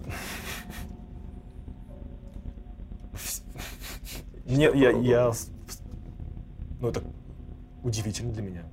[4.46, 5.32] Нет, я, я...
[6.80, 7.02] Ну, это
[7.84, 8.64] удивительно для меня.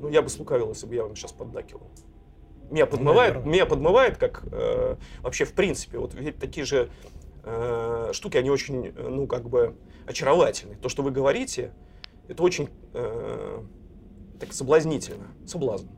[0.00, 1.88] Ну, я бы слукавил, если бы я вам сейчас поддакивал.
[2.70, 3.52] Меня подмывает, наверное.
[3.52, 6.88] меня подмывает, как э, вообще в принципе, вот ведь такие же
[7.42, 10.76] э, штуки, они очень, э, ну, как бы очаровательны.
[10.76, 11.72] То, что вы говорите,
[12.28, 13.62] это очень э,
[14.38, 15.26] так соблазнительно.
[15.46, 15.88] Соблазн.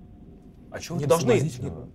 [0.71, 1.89] А чего Не должны- соблазнительного?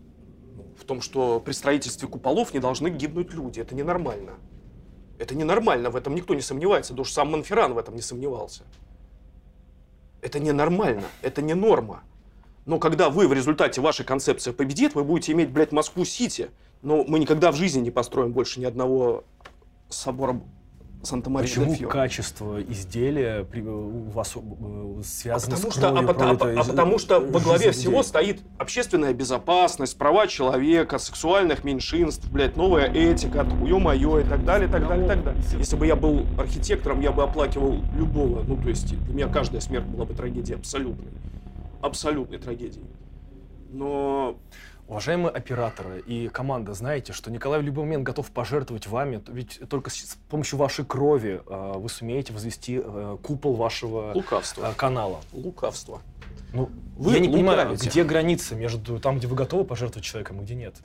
[0.77, 3.59] В том, что при строительстве куполов не должны гибнуть люди.
[3.59, 4.33] Это ненормально.
[5.17, 6.93] Это ненормально, в этом никто не сомневается.
[6.93, 8.63] Даже сам Монферран в этом не сомневался.
[10.21, 12.03] Это ненормально, это не норма.
[12.65, 16.51] Но когда вы в результате вашей концепции победит, вы будете иметь, блядь, Москву-Сити.
[16.81, 19.23] Но мы никогда в жизни не построим больше ни одного
[19.89, 20.41] собора
[21.03, 21.89] Санта-Мария Почему дель Фьоре.
[21.91, 24.39] качество изделия при- у вас э,
[25.03, 27.71] связано Потому с что, а, кровью, пота- а по- а из- потому что во главе
[27.71, 34.67] всего стоит общественная безопасность, права человека, сексуальных меньшинств, блядь, новая этика, ё-моё, и так далее,
[34.67, 35.41] и так далее, и так далее.
[35.57, 38.43] Если бы я был архитектором, я бы оплакивал любого.
[38.43, 41.07] Ну, то есть для меня каждая смерть была бы трагедией абсолютной.
[41.81, 42.85] Абсолютной трагедией.
[43.69, 44.37] Но
[44.87, 49.89] Уважаемые операторы и команда, знаете, что Николай в любой момент готов пожертвовать вами, ведь только
[49.89, 54.67] с помощью вашей крови э, вы сумеете возвести э, купол вашего лукавство.
[54.71, 55.19] э, канала.
[55.33, 56.01] Лукавство.
[56.53, 57.89] Ну, Вы я не понимаю, лукавите.
[57.89, 60.75] где граница между там, где вы готовы пожертвовать человеком, и где нет.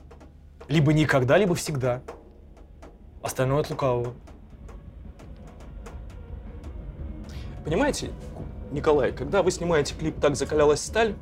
[0.67, 2.01] Либо никогда, либо всегда.
[3.21, 4.13] Остальное от лукавого.
[7.63, 8.11] Понимаете,
[8.71, 11.15] Николай, когда вы снимаете клип «Так закалялась сталь»,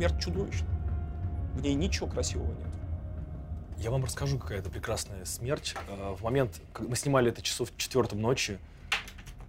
[0.00, 0.66] смерть чудовищна.
[1.54, 2.70] В ней ничего красивого нет.
[3.76, 5.74] Я вам расскажу, какая это прекрасная смерть.
[5.88, 8.58] Э, В момент, как мы снимали это часов в четвертом ночи,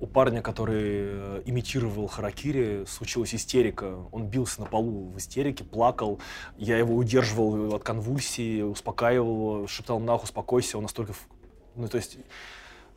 [0.02, 3.96] у парня, который э, имитировал харакири, случилась истерика.
[4.12, 6.20] Он бился на полу в истерике, плакал.
[6.58, 10.78] Я его удерживал от конвульсии, успокаивал его, шептал нахуй, успокойся.
[10.78, 11.14] Он настолько...
[11.78, 12.18] Ну, то есть,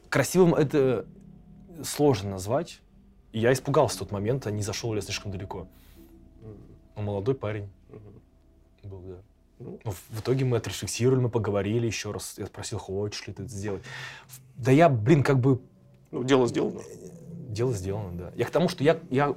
[0.08, 1.06] красивым это
[1.84, 2.80] сложно назвать.
[3.32, 5.68] Я испугался в тот момент, а не зашел ли я слишком далеко.
[6.96, 7.68] Он молодой парень
[8.82, 9.16] был, да.
[9.58, 9.78] Ну.
[9.84, 12.34] Ну, в итоге мы отрефлексировали, мы поговорили еще раз.
[12.38, 13.82] Я спросил, хочешь ли ты это сделать.
[14.56, 15.60] Да я, блин, как бы
[16.10, 16.80] Ну, дело сделано.
[17.48, 18.32] дело сделано, да.
[18.34, 19.34] Я к тому, что я, я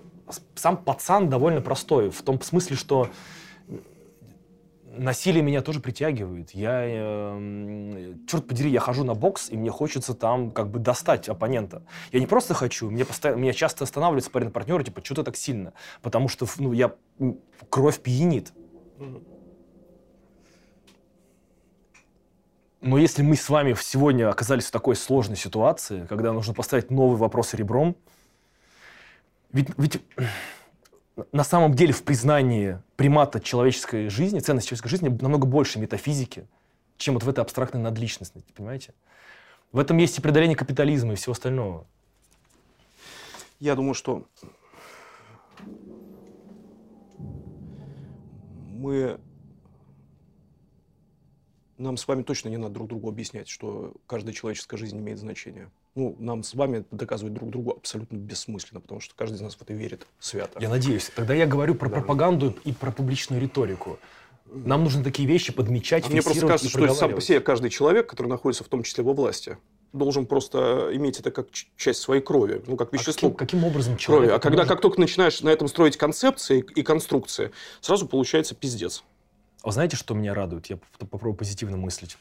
[0.55, 3.10] сам пацан довольно простой, в том смысле, что
[4.98, 6.52] насилие меня тоже притягивает.
[6.52, 11.30] Я, эм, черт подери, я хожу на бокс, и мне хочется там как бы достать
[11.30, 11.84] оппонента.
[12.12, 15.36] Я не просто хочу, мне постоянно, меня часто останавливаются парень партнеры, типа, что ты так
[15.36, 15.74] сильно?
[16.02, 16.93] Потому что, ну, я,
[17.70, 18.54] кровь пьянит.
[22.82, 27.18] Но если мы с вами сегодня оказались в такой сложной ситуации, когда нужно поставить новый
[27.18, 27.95] вопрос ребром,
[29.52, 30.02] ведь, ведь
[31.32, 36.47] на самом деле в признании примата человеческой жизни, ценности человеческой жизни намного больше метафизики,
[36.97, 38.93] чем вот в этой абстрактной надличности, понимаете?
[39.72, 41.86] В этом есть и преодоление капитализма и всего остального.
[43.59, 44.26] Я думаю, что
[48.70, 49.20] мы
[51.78, 55.70] Нам с вами точно не надо друг другу объяснять, что каждая человеческая жизнь имеет значение.
[55.98, 59.62] Ну, нам с вами доказывать друг другу абсолютно бессмысленно, потому что каждый из нас в
[59.64, 60.60] это верит свято.
[60.62, 61.10] Я надеюсь.
[61.16, 61.95] Тогда я говорю про Да.
[61.95, 63.98] пропаганду и про публичную риторику.
[64.45, 68.08] Нам нужно такие вещи подмечать, А мне просто кажется, что сам по себе каждый человек,
[68.08, 69.58] который находится в том числе во власти,
[69.91, 73.93] должен просто иметь это как часть своей крови, ну, как А вещество каким, каким образом
[73.93, 74.04] крови.
[74.04, 77.50] человек А когда может- как только начинаешь на этом строить концепции и конструкции,
[77.82, 79.04] сразу получается пиздец.
[79.64, 80.68] А знаете, что меня радует?
[80.68, 82.20] Я поп- попробую позитивно мыслить.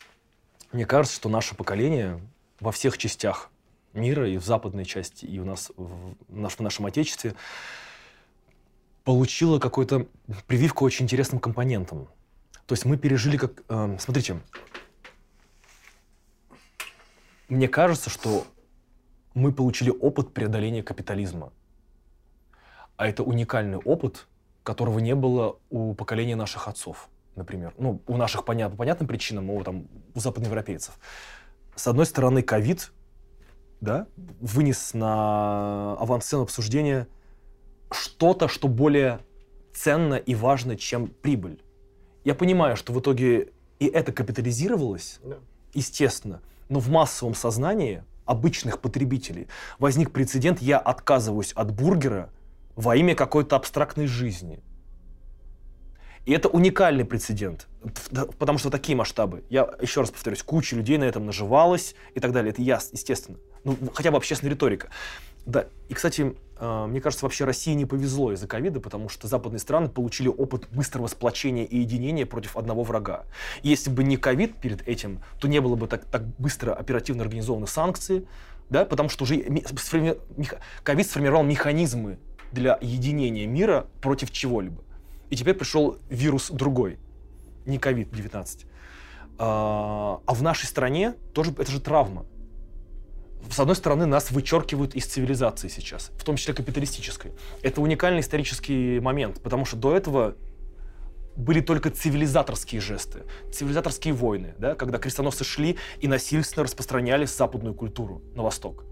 [0.72, 2.22] Мне кажется, что наше поколение
[2.58, 3.50] во всех частях
[3.96, 7.34] мира, и в западной части, и у нас в, наш- в нашем Отечестве,
[9.04, 10.06] получило какую-то
[10.46, 12.08] прививку очень интересным компонентам.
[12.66, 13.62] То есть мы пережили как...
[13.68, 14.40] эм, смотрите,
[17.48, 18.44] мне кажется, что
[19.34, 21.52] мы получили опыт преодоления капитализма.
[22.96, 24.26] А это уникальный опыт,
[24.62, 27.74] которого не было у поколения наших отцов, например.
[27.78, 30.98] Ну, у наших понят, по понятным причинам, у, там, у западноевропейцев.
[31.76, 32.90] С одной стороны, ковид
[33.80, 34.06] да,
[34.40, 37.08] вынес на авансцену обсуждения
[37.90, 39.20] что-то, что более
[39.72, 41.62] ценно и важно, чем прибыль.
[42.24, 45.20] Я понимаю, что в итоге и это капитализировалось,
[45.74, 49.48] естественно, но в массовом сознании обычных потребителей
[49.78, 52.30] возник прецедент «я отказываюсь от бургера
[52.74, 54.62] во имя какой-то абстрактной жизни».
[56.24, 57.68] И это уникальный прецедент,
[58.10, 59.44] да, потому что такие масштабы.
[59.48, 62.50] Я еще раз повторюсь, куча людей на этом наживалась и так далее.
[62.50, 63.38] Это ясно, естественно.
[63.66, 64.90] Ну, хотя бы общественная риторика.
[65.44, 69.58] Да, и, кстати, э, мне кажется, вообще России не повезло из-за ковида, потому что западные
[69.58, 73.24] страны получили опыт быстрого сплочения и единения против одного врага.
[73.64, 77.24] И если бы не ковид перед этим, то не было бы так, так быстро оперативно
[77.24, 78.28] организованы санкции,
[78.70, 79.36] да, потому что уже
[80.84, 82.20] ковид сформировал механизмы
[82.52, 84.80] для единения мира против чего-либо.
[85.30, 86.98] И теперь пришел вирус другой,
[87.64, 88.64] не ковид-19.
[89.38, 92.26] А а в нашей стране тоже это же травма
[93.50, 97.32] с одной стороны, нас вычеркивают из цивилизации сейчас, в том числе капиталистической.
[97.62, 100.36] Это уникальный исторический момент, потому что до этого
[101.36, 103.22] были только цивилизаторские жесты,
[103.52, 108.84] цивилизаторские войны, да, когда крестоносцы шли и насильственно распространяли западную культуру на восток.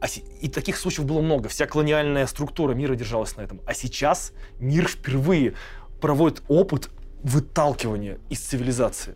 [0.00, 0.06] А
[0.40, 1.48] и таких случаев было много.
[1.48, 3.60] Вся колониальная структура мира держалась на этом.
[3.66, 5.54] А сейчас мир впервые
[6.00, 6.90] проводит опыт
[7.22, 9.14] выталкивания из цивилизации.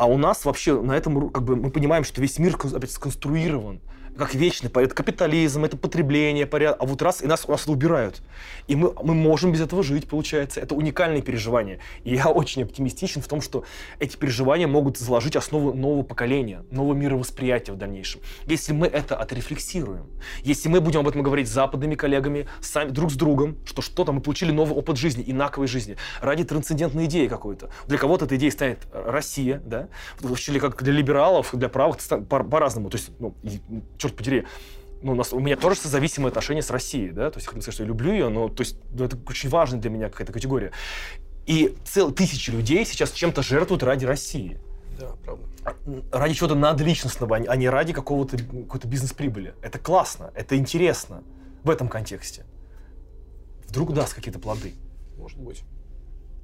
[0.00, 3.82] А у нас вообще на этом, как бы, мы понимаем, что весь мир опять сконструирован
[4.20, 4.96] как вечный порядок.
[4.96, 6.80] Капитализм, это потребление, порядок.
[6.80, 8.22] А вот раз, и нас, нас это убирают.
[8.68, 10.60] И мы, мы можем без этого жить, получается.
[10.60, 11.80] Это уникальные переживания.
[12.04, 13.64] И я очень оптимистичен в том, что
[13.98, 18.20] эти переживания могут заложить основу нового поколения, нового мировосприятия в дальнейшем.
[18.46, 20.06] Если мы это отрефлексируем,
[20.44, 24.12] если мы будем об этом говорить с западными коллегами, сами друг с другом, что что-то
[24.12, 27.70] мы получили новый опыт жизни, инаковой жизни, ради трансцендентной идеи какой-то.
[27.86, 29.88] Для кого-то эта идея станет Россия, да,
[30.20, 31.98] или как для либералов, для правых
[32.28, 32.90] по-разному.
[32.90, 34.46] То есть, ну, м, черт подери,
[35.02, 37.62] ну, у, нас, у меня тоже зависимые отношения с Россией, да, то есть, я хочу
[37.62, 40.32] сказать, что я люблю ее, но, то есть, ну, это очень важная для меня какая-то
[40.32, 40.72] категория.
[41.46, 44.60] И цел, тысячи людей сейчас чем-то жертвуют ради России.
[44.98, 45.46] Да, правда.
[45.64, 49.54] А, Ради чего-то надличностного, а не- а не ради какого-то какой-то бизнес-прибыли.
[49.62, 51.22] Это классно, это интересно
[51.64, 52.44] в этом контексте.
[53.66, 54.74] Вдруг даст какие-то плоды.
[55.16, 55.62] Может быть.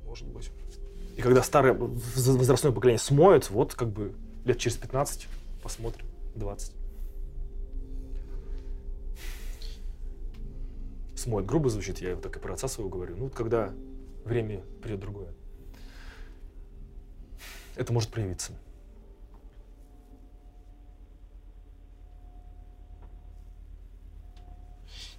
[0.07, 0.51] Может быть.
[1.17, 4.14] И когда старое воз- возрастное поколение смоет, вот как бы
[4.45, 5.29] лет через 15
[5.62, 6.73] посмотрим, 20.
[11.17, 13.17] Смоет грубо звучит, я вот так и про отца своего говорю.
[13.17, 13.73] Ну, вот когда
[14.25, 15.33] время придет другое.
[17.75, 18.53] Это может проявиться.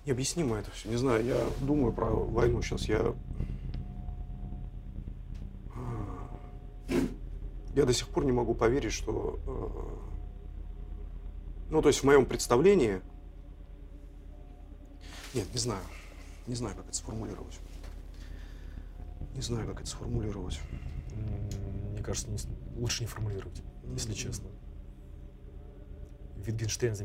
[0.06, 0.88] Необъяснимо это все.
[0.88, 2.84] Не знаю, я думаю про войну сейчас.
[2.86, 3.14] Я...
[7.76, 9.40] Я до сих пор не могу поверить, что...
[9.46, 9.70] э,
[11.72, 13.02] Ну, то есть в моем представлении...
[15.38, 15.84] Нет, не знаю.
[16.48, 17.60] Не знаю, как это сформулировать.
[19.36, 20.60] Не знаю, как это сформулировать.
[21.92, 22.28] Мне кажется,
[22.76, 23.62] лучше не формулировать,
[23.94, 24.50] если честно.
[26.38, 26.96] Витгенштейн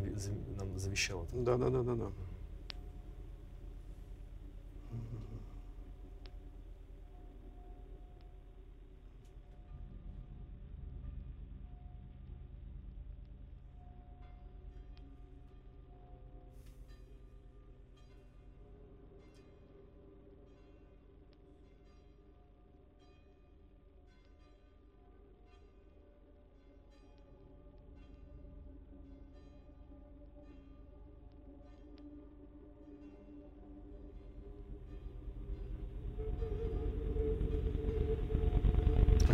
[0.57, 1.37] нам завещал это.
[1.37, 2.13] Да, да, да, да, да.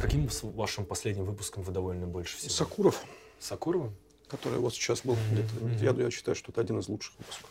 [0.08, 2.50] Каким вашим последним выпуском вы довольны больше всего?
[2.50, 3.04] Сакуров,
[3.38, 3.94] Сакуровым?
[4.26, 5.76] который вот сейчас был где-то, мгм.
[5.78, 7.50] я, я считаю, что это один из лучших выпусков.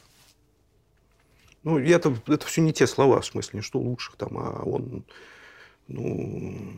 [1.64, 5.04] Ну, это, это все не те слова, в смысле, не что лучших там, а он,
[5.88, 6.72] ну...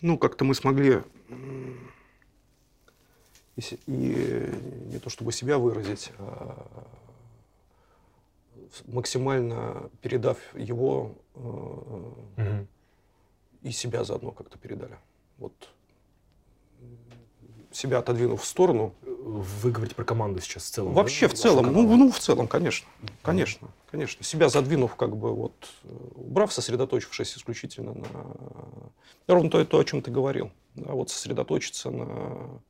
[0.00, 1.02] Ну, как-то мы смогли
[3.56, 4.54] и, и
[4.86, 6.86] не то чтобы себя выразить, а
[8.86, 11.40] максимально передав его э,
[12.36, 12.68] Мгм.
[13.62, 14.96] и себя заодно как-то передали.
[15.38, 15.52] Вот
[17.74, 18.94] себя отодвинув в сторону.
[19.02, 20.92] Вы говорите про команду сейчас в целом.
[20.94, 22.86] Вообще да, в целом, ну, ну в целом, конечно,
[23.22, 24.22] конечно, конечно.
[24.24, 25.68] Себя задвинув, как бы вот,
[26.14, 28.06] убрав, сосредоточившись исключительно на
[29.26, 30.52] ровно то, то, о чем ты говорил.
[30.74, 32.60] Да, вот сосредоточиться на,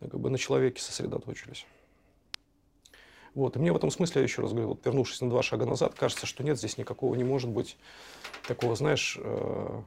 [0.00, 1.66] как бы на человеке сосредоточились.
[3.34, 3.56] Вот.
[3.56, 5.94] И мне в этом смысле, я еще раз говорю, вот, вернувшись на два шага назад,
[5.94, 7.76] кажется, что нет, здесь никакого не может быть
[8.46, 9.80] такого, знаешь, э,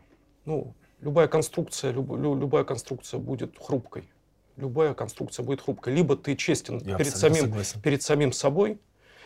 [0.45, 4.09] ну, любая конструкция, люб- лю- любая конструкция будет хрупкой.
[4.57, 5.93] Любая конструкция будет хрупкой.
[5.93, 7.81] Либо ты честен Я перед самим, согласен.
[7.81, 8.79] перед самим собой.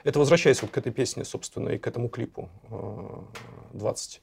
[0.03, 3.21] Это возвращаясь вот к этой песне, собственно, и к этому клипу э,
[3.73, 4.21] 20.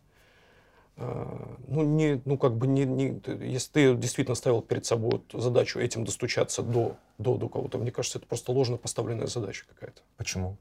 [0.98, 5.78] Э, Ну, не, ну, как бы не, не- если ты действительно ставил перед собой задачу
[5.78, 10.00] этим достучаться до, до, до кого-то, мне кажется, это просто ложно поставленная задача какая-то.
[10.16, 10.56] Почему?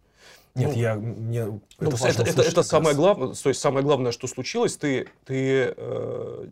[0.56, 4.12] Нет, Ну, я мне Ну, это это, это, это самое главное, то есть самое главное,
[4.12, 6.48] что случилось, ты, ты э,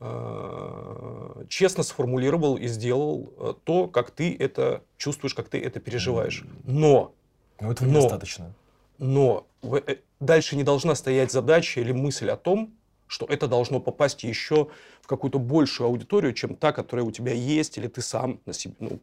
[0.00, 6.44] э, честно сформулировал и сделал э, то, как ты это чувствуешь, как ты это переживаешь.
[6.64, 7.12] Но,
[7.60, 8.52] Но этого Но- недостаточно.
[8.98, 12.74] но э, дальше не должна стоять задача или мысль о том,
[13.06, 14.68] что это должно попасть еще
[15.02, 18.74] в какую-то большую аудиторию, чем та, которая у тебя есть, или ты сам на себе.
[18.80, 19.00] Ну,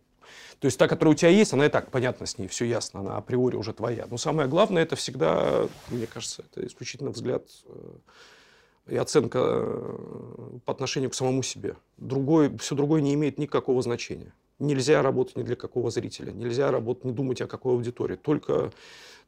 [0.59, 3.01] то есть та, которая у тебя есть, она и так, понятно, с ней все ясно,
[3.01, 4.07] она априори уже твоя.
[4.09, 10.73] Но самое главное, это всегда, мне кажется, это исключительно взгляд э, и оценка э, по
[10.73, 11.75] отношению к самому себе.
[11.97, 14.33] Другое, все другое не имеет никакого значения.
[14.59, 18.15] Нельзя работать ни для какого зрителя, нельзя работать, не думать о какой аудитории.
[18.15, 18.71] Только,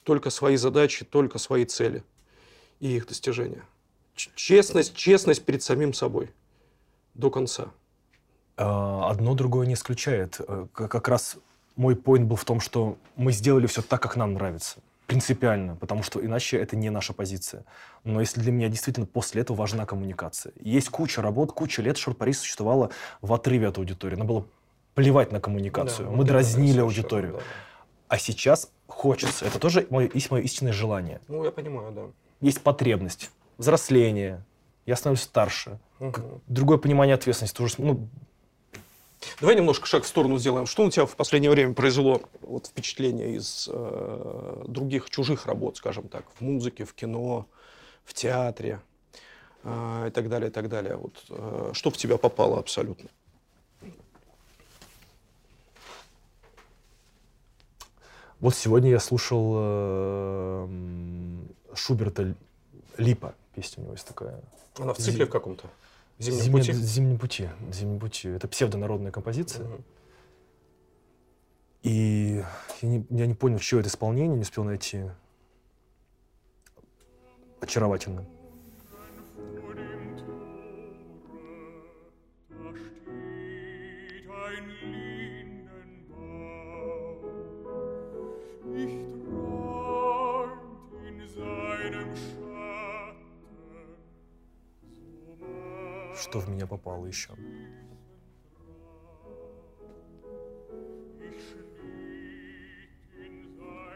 [0.03, 2.03] только свои задачи, только свои цели
[2.79, 3.63] и их достижения.
[4.15, 6.31] Честность, честность перед самим собой
[7.13, 7.71] до конца.
[8.57, 10.41] А, Одно другое не исключает.
[10.45, 11.37] Э, Как раз
[11.75, 14.79] мой поинт был в том, что мы сделали все так, как нам нравится.
[15.07, 17.65] Принципиально, потому что иначе это не наша позиция.
[18.03, 20.53] Но если для меня действительно после этого важна коммуникация.
[20.59, 22.91] Есть куча работ, куча лет Шорт-Пари существовала
[23.21, 24.15] в отрыве от аудитории.
[24.15, 24.45] Нам было
[24.93, 26.09] плевать на коммуникацию.
[26.09, 27.33] Да, мы дразнили аудиторию.
[27.33, 27.39] да.
[28.07, 29.45] А сейчас хочется.
[29.45, 31.21] Это тоже мое, есть мое истинное желание.
[31.27, 32.01] Ну, я понимаю, да.
[32.41, 34.43] Есть потребность, взросление.
[34.85, 35.79] Я становлюсь старше.
[35.99, 36.41] Мгм.
[36.47, 37.55] Другое понимание ответственности.
[37.55, 38.09] Тоже, ну,
[39.39, 40.65] Давай немножко шаг в сторону сделаем.
[40.65, 46.07] Что у тебя в последнее время произвело вот, впечатление из э, других чужих работ, скажем
[46.07, 47.47] так, в музыке, в кино,
[48.03, 48.81] в театре
[49.63, 50.95] э, и так далее, и так далее.
[50.95, 53.09] Вот, э, что в тебя попало абсолютно?
[58.41, 60.67] Вот сегодня я слушал э,
[61.75, 62.35] Шуберта
[62.97, 63.35] Липа.
[63.55, 64.41] Песня у него есть такая.
[64.79, 65.69] Она в цикле цикле в каком-то?
[66.17, 66.73] Зимнем «Зимнем- пути?
[66.73, 67.49] «Зимнем пути».
[67.71, 68.29] «Зимнем пути».
[68.29, 69.67] Это псевдонародная композиция.
[71.83, 72.43] И
[72.81, 75.05] я не, я не понял, чье это исполнение, не успел найти.
[77.59, 78.25] Очаровательно.
[96.21, 97.29] Что в меня попало еще?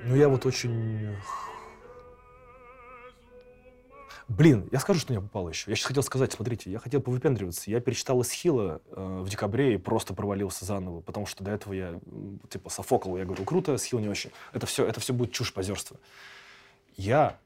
[0.04, 1.16] Ну, я вот очень...
[4.28, 5.70] Блин, я скажу, что мне попало еще.
[5.70, 7.70] Я сейчас хотел сказать, смотрите, я хотел повыпендриваться.
[7.70, 12.00] Я перечитал Эсхила э, в декабре и просто провалился заново, потому что до этого я,
[12.50, 13.18] типа, софокал.
[13.18, 14.32] Я говорю, круто, Эсхил не очень.
[14.52, 16.00] Это все, это все будет чушь позерство.
[16.98, 17.38] Я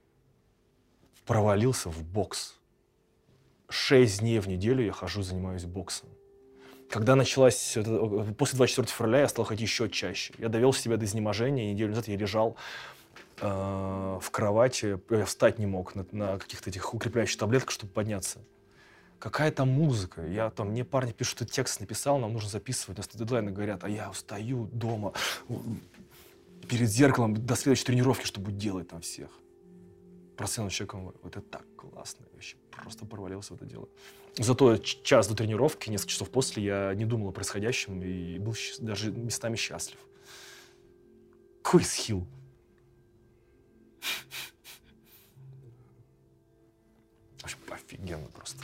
[1.26, 2.59] провалился в бокс.
[3.70, 6.10] Шесть дней в неделю я хожу, занимаюсь боксом.
[6.90, 7.78] Когда началась...
[7.78, 10.34] э, После 24 февраля я стал ходить еще чаще.
[10.40, 11.72] Я довел себя до изнеможения.
[11.72, 12.58] Неделю назад я лежал
[13.42, 15.00] э, в кровати.
[15.12, 18.40] Я встать не мог на, на каких-то этих укрепляющих таблетках, чтобы подняться.
[19.20, 20.26] Какая там музыка?
[20.26, 22.98] Я там, мне парни пишут, что текст написал, нам нужно записывать.
[22.98, 25.14] У нас дедлайны говорят, а я устаю дома
[26.68, 29.30] перед зеркалом до следующей тренировки, чтобы делать там всех.
[30.40, 32.24] Процент человеком, вот это так классно.
[32.30, 33.90] Я вообще просто провалился в это дело.
[34.38, 39.12] Зато час до тренировки, несколько часов после, я не думал о происходящем и был даже
[39.12, 39.98] местами счастлив.
[41.62, 42.26] Какой схил.
[47.70, 48.64] Офигенно просто.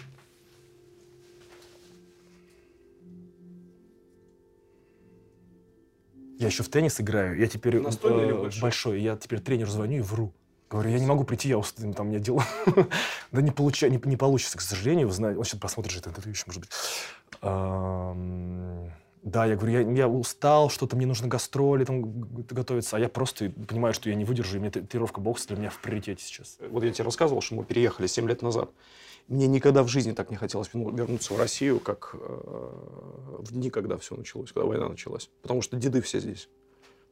[6.40, 7.38] Я еще в теннис играю.
[7.38, 8.62] Я теперь э, большой?
[8.62, 9.02] большой.
[9.02, 10.34] Я теперь тренеру звоню и вру.
[10.70, 12.44] Говорю, я не могу прийти, я устал, там у меня дела.
[13.32, 15.08] да не, получа, не, не получится, к сожалению.
[15.08, 16.72] Вы знаете, он сейчас просмотрит же это еще, может быть.
[19.26, 23.50] Да, я говорю, я, я устал, что-то мне нужно гастроли там готовиться, а я просто
[23.50, 26.60] понимаю, что я не выдержу, и мне тренировка бокса для меня в приоритете сейчас.
[26.70, 28.70] Вот я тебе рассказывал, что мы переехали 7 лет назад.
[29.28, 33.72] Мне никогда в жизни так не хотелось верну- вернуться в Россию, как э, в дни,
[33.72, 35.32] когда все началось, когда война началась.
[35.42, 36.48] Потому что деды все здесь.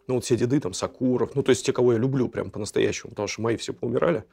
[0.08, 3.12] Ну, вот все деды, там, Сакуров, ну, то есть те, кого я люблю прям по-настоящему,
[3.12, 4.26] потому что мои все поумирали.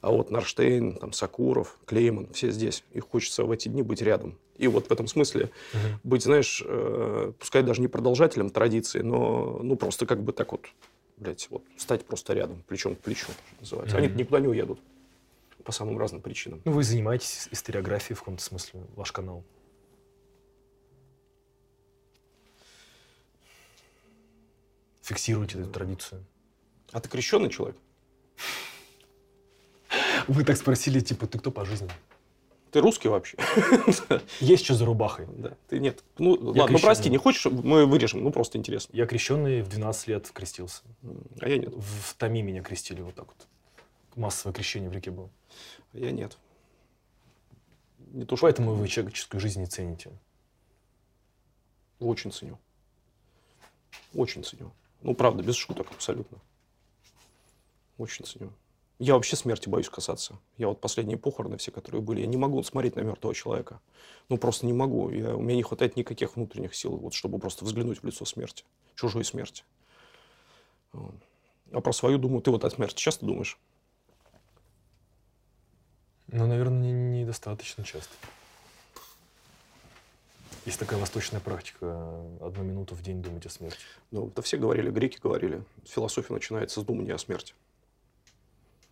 [0.00, 2.84] А вот Нарштейн, там, Сакуров, Клейман, все здесь.
[2.92, 4.38] И хочется в эти дни быть рядом.
[4.56, 5.50] И вот в этом смысле
[6.04, 10.66] быть, знаешь, э, пускай даже не продолжателем традиции, но, ну, просто как бы так вот,
[11.16, 13.96] блядь, вот, стать просто рядом, плечом к плечу, что называется.
[13.96, 14.16] Они Мгм.
[14.18, 14.78] никуда не уедут
[15.64, 16.60] по самым разным причинам.
[16.64, 19.42] Ну, вы занимаетесь историографией в каком-то смысле, ваш канал.
[25.06, 26.26] Фиксируете эту традицию.
[26.90, 27.76] А ты крещенный человек?
[30.26, 31.88] Вы так спросили, типа, ты кто по жизни?
[32.72, 33.38] Ты русский вообще?
[34.40, 35.28] Есть что за рубахой?
[35.28, 35.56] Да.
[35.68, 36.02] Ты нет.
[36.18, 38.96] Ну, ладно, ну прости, не хочешь, мы вырежем, ну просто интересно.
[38.96, 40.82] Я крещенный в 12 лет крестился.
[41.40, 41.72] А я нет.
[41.72, 43.46] В, в Томи меня крестили вот так вот.
[44.16, 45.30] Массовое крещение в реке было.
[45.92, 46.36] А я нет.
[48.08, 50.10] Не то, что Поэтому вы человеческую жизнь не цените.
[52.00, 52.58] очень ценю.
[54.12, 54.72] Очень ценю.
[55.02, 56.38] Ну, правда, без шуток абсолютно.
[57.98, 58.52] Очень ценю.
[58.98, 60.38] Я вообще смерти боюсь касаться.
[60.56, 63.80] Я вот последние похороны все, которые были, я не могу смотреть на мертвого человека.
[64.28, 65.10] Ну, просто не могу.
[65.10, 68.64] Я, у меня не хватает никаких внутренних сил, вот, чтобы просто взглянуть в лицо смерти.
[68.94, 69.64] Чужой смерти.
[70.92, 73.58] А про свою думаю, ты вот о смерти часто думаешь?
[76.28, 78.14] Ну, наверное, не- недостаточно часто.
[80.66, 82.26] Есть такая восточная практика.
[82.40, 83.78] Одну минуту в день думать о смерти.
[84.10, 85.62] Ну, это все говорили, греки говорили.
[85.84, 87.54] Философия начинается с думания о смерти.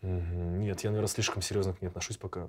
[0.01, 2.49] Нет, я, наверное, слишком серьезно к ней отношусь пока,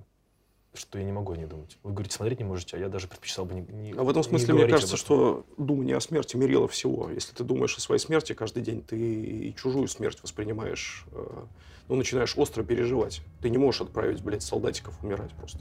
[0.76, 1.80] что я не могу о ней думать.
[1.82, 4.24] Вы говорите, смотреть не можете, а я даже предпочитал бы не, не А в этом
[4.24, 7.10] смысле, мне кажется, что думание о смерти мерило всего.
[7.10, 11.46] Если ты думаешь о своей смерти каждый день, ты и чужую смерть воспринимаешь, э,
[11.88, 13.22] ну, начинаешь остро переживать.
[13.42, 15.60] Ты не можешь отправить, блядь, солдатиков умирать просто.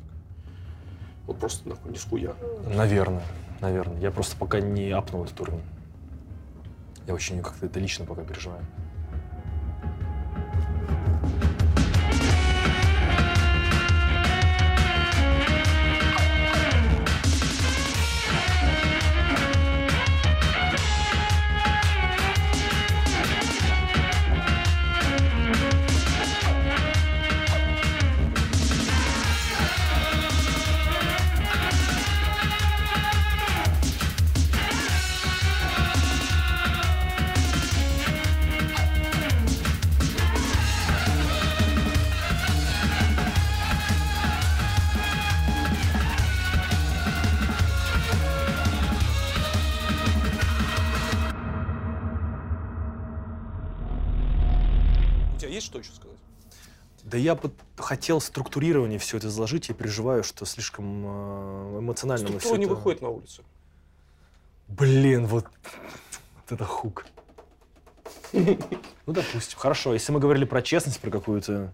[1.26, 2.34] Вот просто нахуй, не скуя.
[2.66, 3.22] Наверное,
[3.60, 3.98] наверное.
[4.00, 5.62] Я просто пока не апнул этот уровень.
[7.06, 8.64] Я очень как-то это лично пока переживаю.
[57.24, 59.68] Я бы хотел структурирование все это заложить.
[59.68, 63.42] Я переживаю, что слишком э, эмоционально Структура всё не это- выходит на улицу.
[64.68, 67.06] Блин, вот, вот это хук.
[68.32, 69.58] Ну, допустим.
[69.58, 71.72] Хорошо, если мы говорили про честность, про какую-то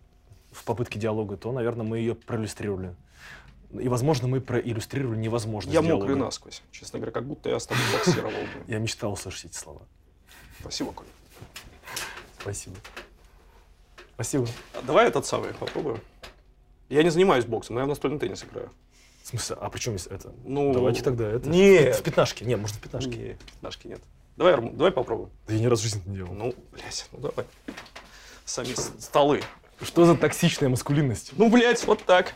[0.52, 2.94] в попытке диалога, то, наверное, мы ее проиллюстрировали.
[3.72, 6.06] И, возможно, мы проиллюстрировали невозможность Я диалога.
[6.06, 6.62] мокрый насквозь.
[6.72, 8.31] Честно говоря, как будто я с тобой боксировал.
[8.32, 8.64] бы.
[8.66, 9.82] Я мечтал услышать эти слова.
[10.60, 11.09] Спасибо, Коля.
[12.40, 12.77] Спасибо.
[14.20, 14.47] Спасибо.
[14.74, 15.98] А давай этот самый попробуем.
[16.90, 18.68] Я не занимаюсь боксом, но я в настольный теннис играю.
[19.22, 20.34] В смысле, а при чем здесь это?
[20.44, 21.48] Ну, Давайте тогда это.
[21.48, 21.97] Нет.
[21.97, 22.44] В пятнашке.
[22.44, 23.16] Не, может, в пятнашке.
[23.16, 24.01] Нет, пятнашки нет.
[24.36, 25.30] Давай, Армун, давай попробуем.
[25.48, 26.34] Да я ни разу в жизни не делал.
[26.34, 27.47] Ну, блядь, ну давай.
[28.44, 29.40] Сами столы.
[29.80, 31.32] Что за токсичная маскулинность?
[31.38, 32.34] Ну, блядь, вот так.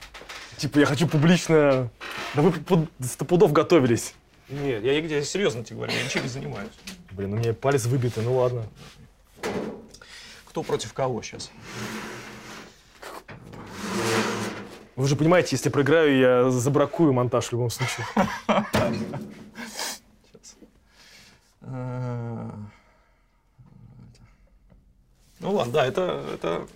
[0.56, 1.90] Типа, я хочу публично...
[2.35, 4.15] Да вы под сто пудов готовились.
[4.48, 6.73] Нет, я, я серьезно тебе говорю, я ничем не занимаюсь.
[7.11, 8.65] Блин, у меня палец выбитый, ну ладно.
[10.55, 11.51] Кто против кого сейчас?
[14.95, 18.07] Вы же понимаете, если проиграю, я забракую монтаж в любом случае.
[21.61, 22.61] Ну
[25.43, 26.69] ладно, да, это, это...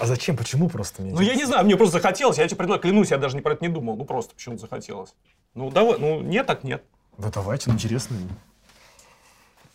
[0.00, 0.36] А зачем?
[0.36, 1.12] Почему просто мне?
[1.12, 3.52] Ну я не знаю, мне просто захотелось, я тебе предлагаю, клянусь, я даже не про
[3.52, 5.14] это не думал, ну просто почему-то захотелось.
[5.54, 6.82] Ну давай, ну нет, так нет.
[7.16, 8.16] Да давайте, ну интересно.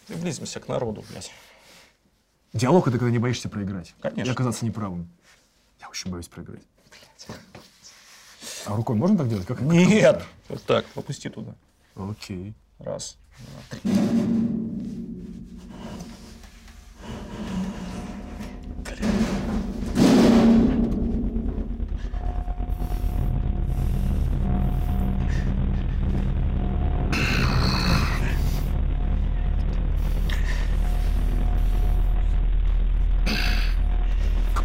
[0.07, 1.31] Приблизимся к народу, блядь.
[2.55, 3.93] Диалог это когда не боишься проиграть.
[4.01, 4.29] Конечно.
[4.29, 5.09] И оказаться неправым.
[5.81, 6.63] Я очень боюсь проиграть.
[8.65, 9.45] А рукой можно так делать?
[9.45, 9.59] Как?
[9.59, 10.23] Нет!
[10.47, 11.53] Вот так, опусти туда.
[11.95, 12.53] Окей.
[12.79, 13.17] Раз.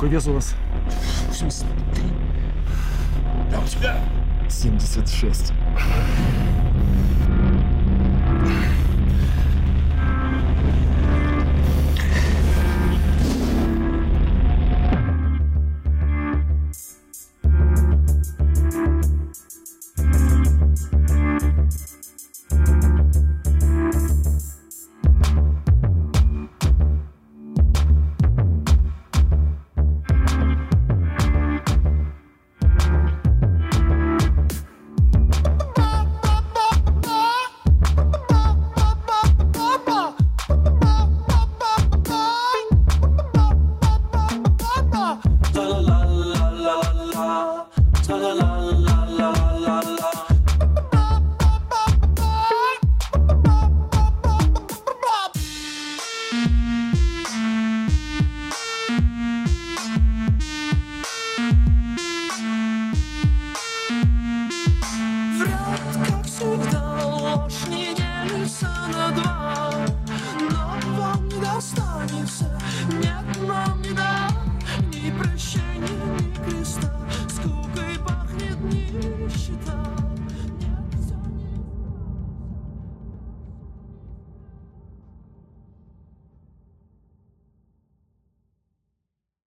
[0.01, 0.55] Какой вес у вас?
[1.29, 2.05] 83.
[3.55, 3.99] А у тебя?
[4.49, 5.53] 76.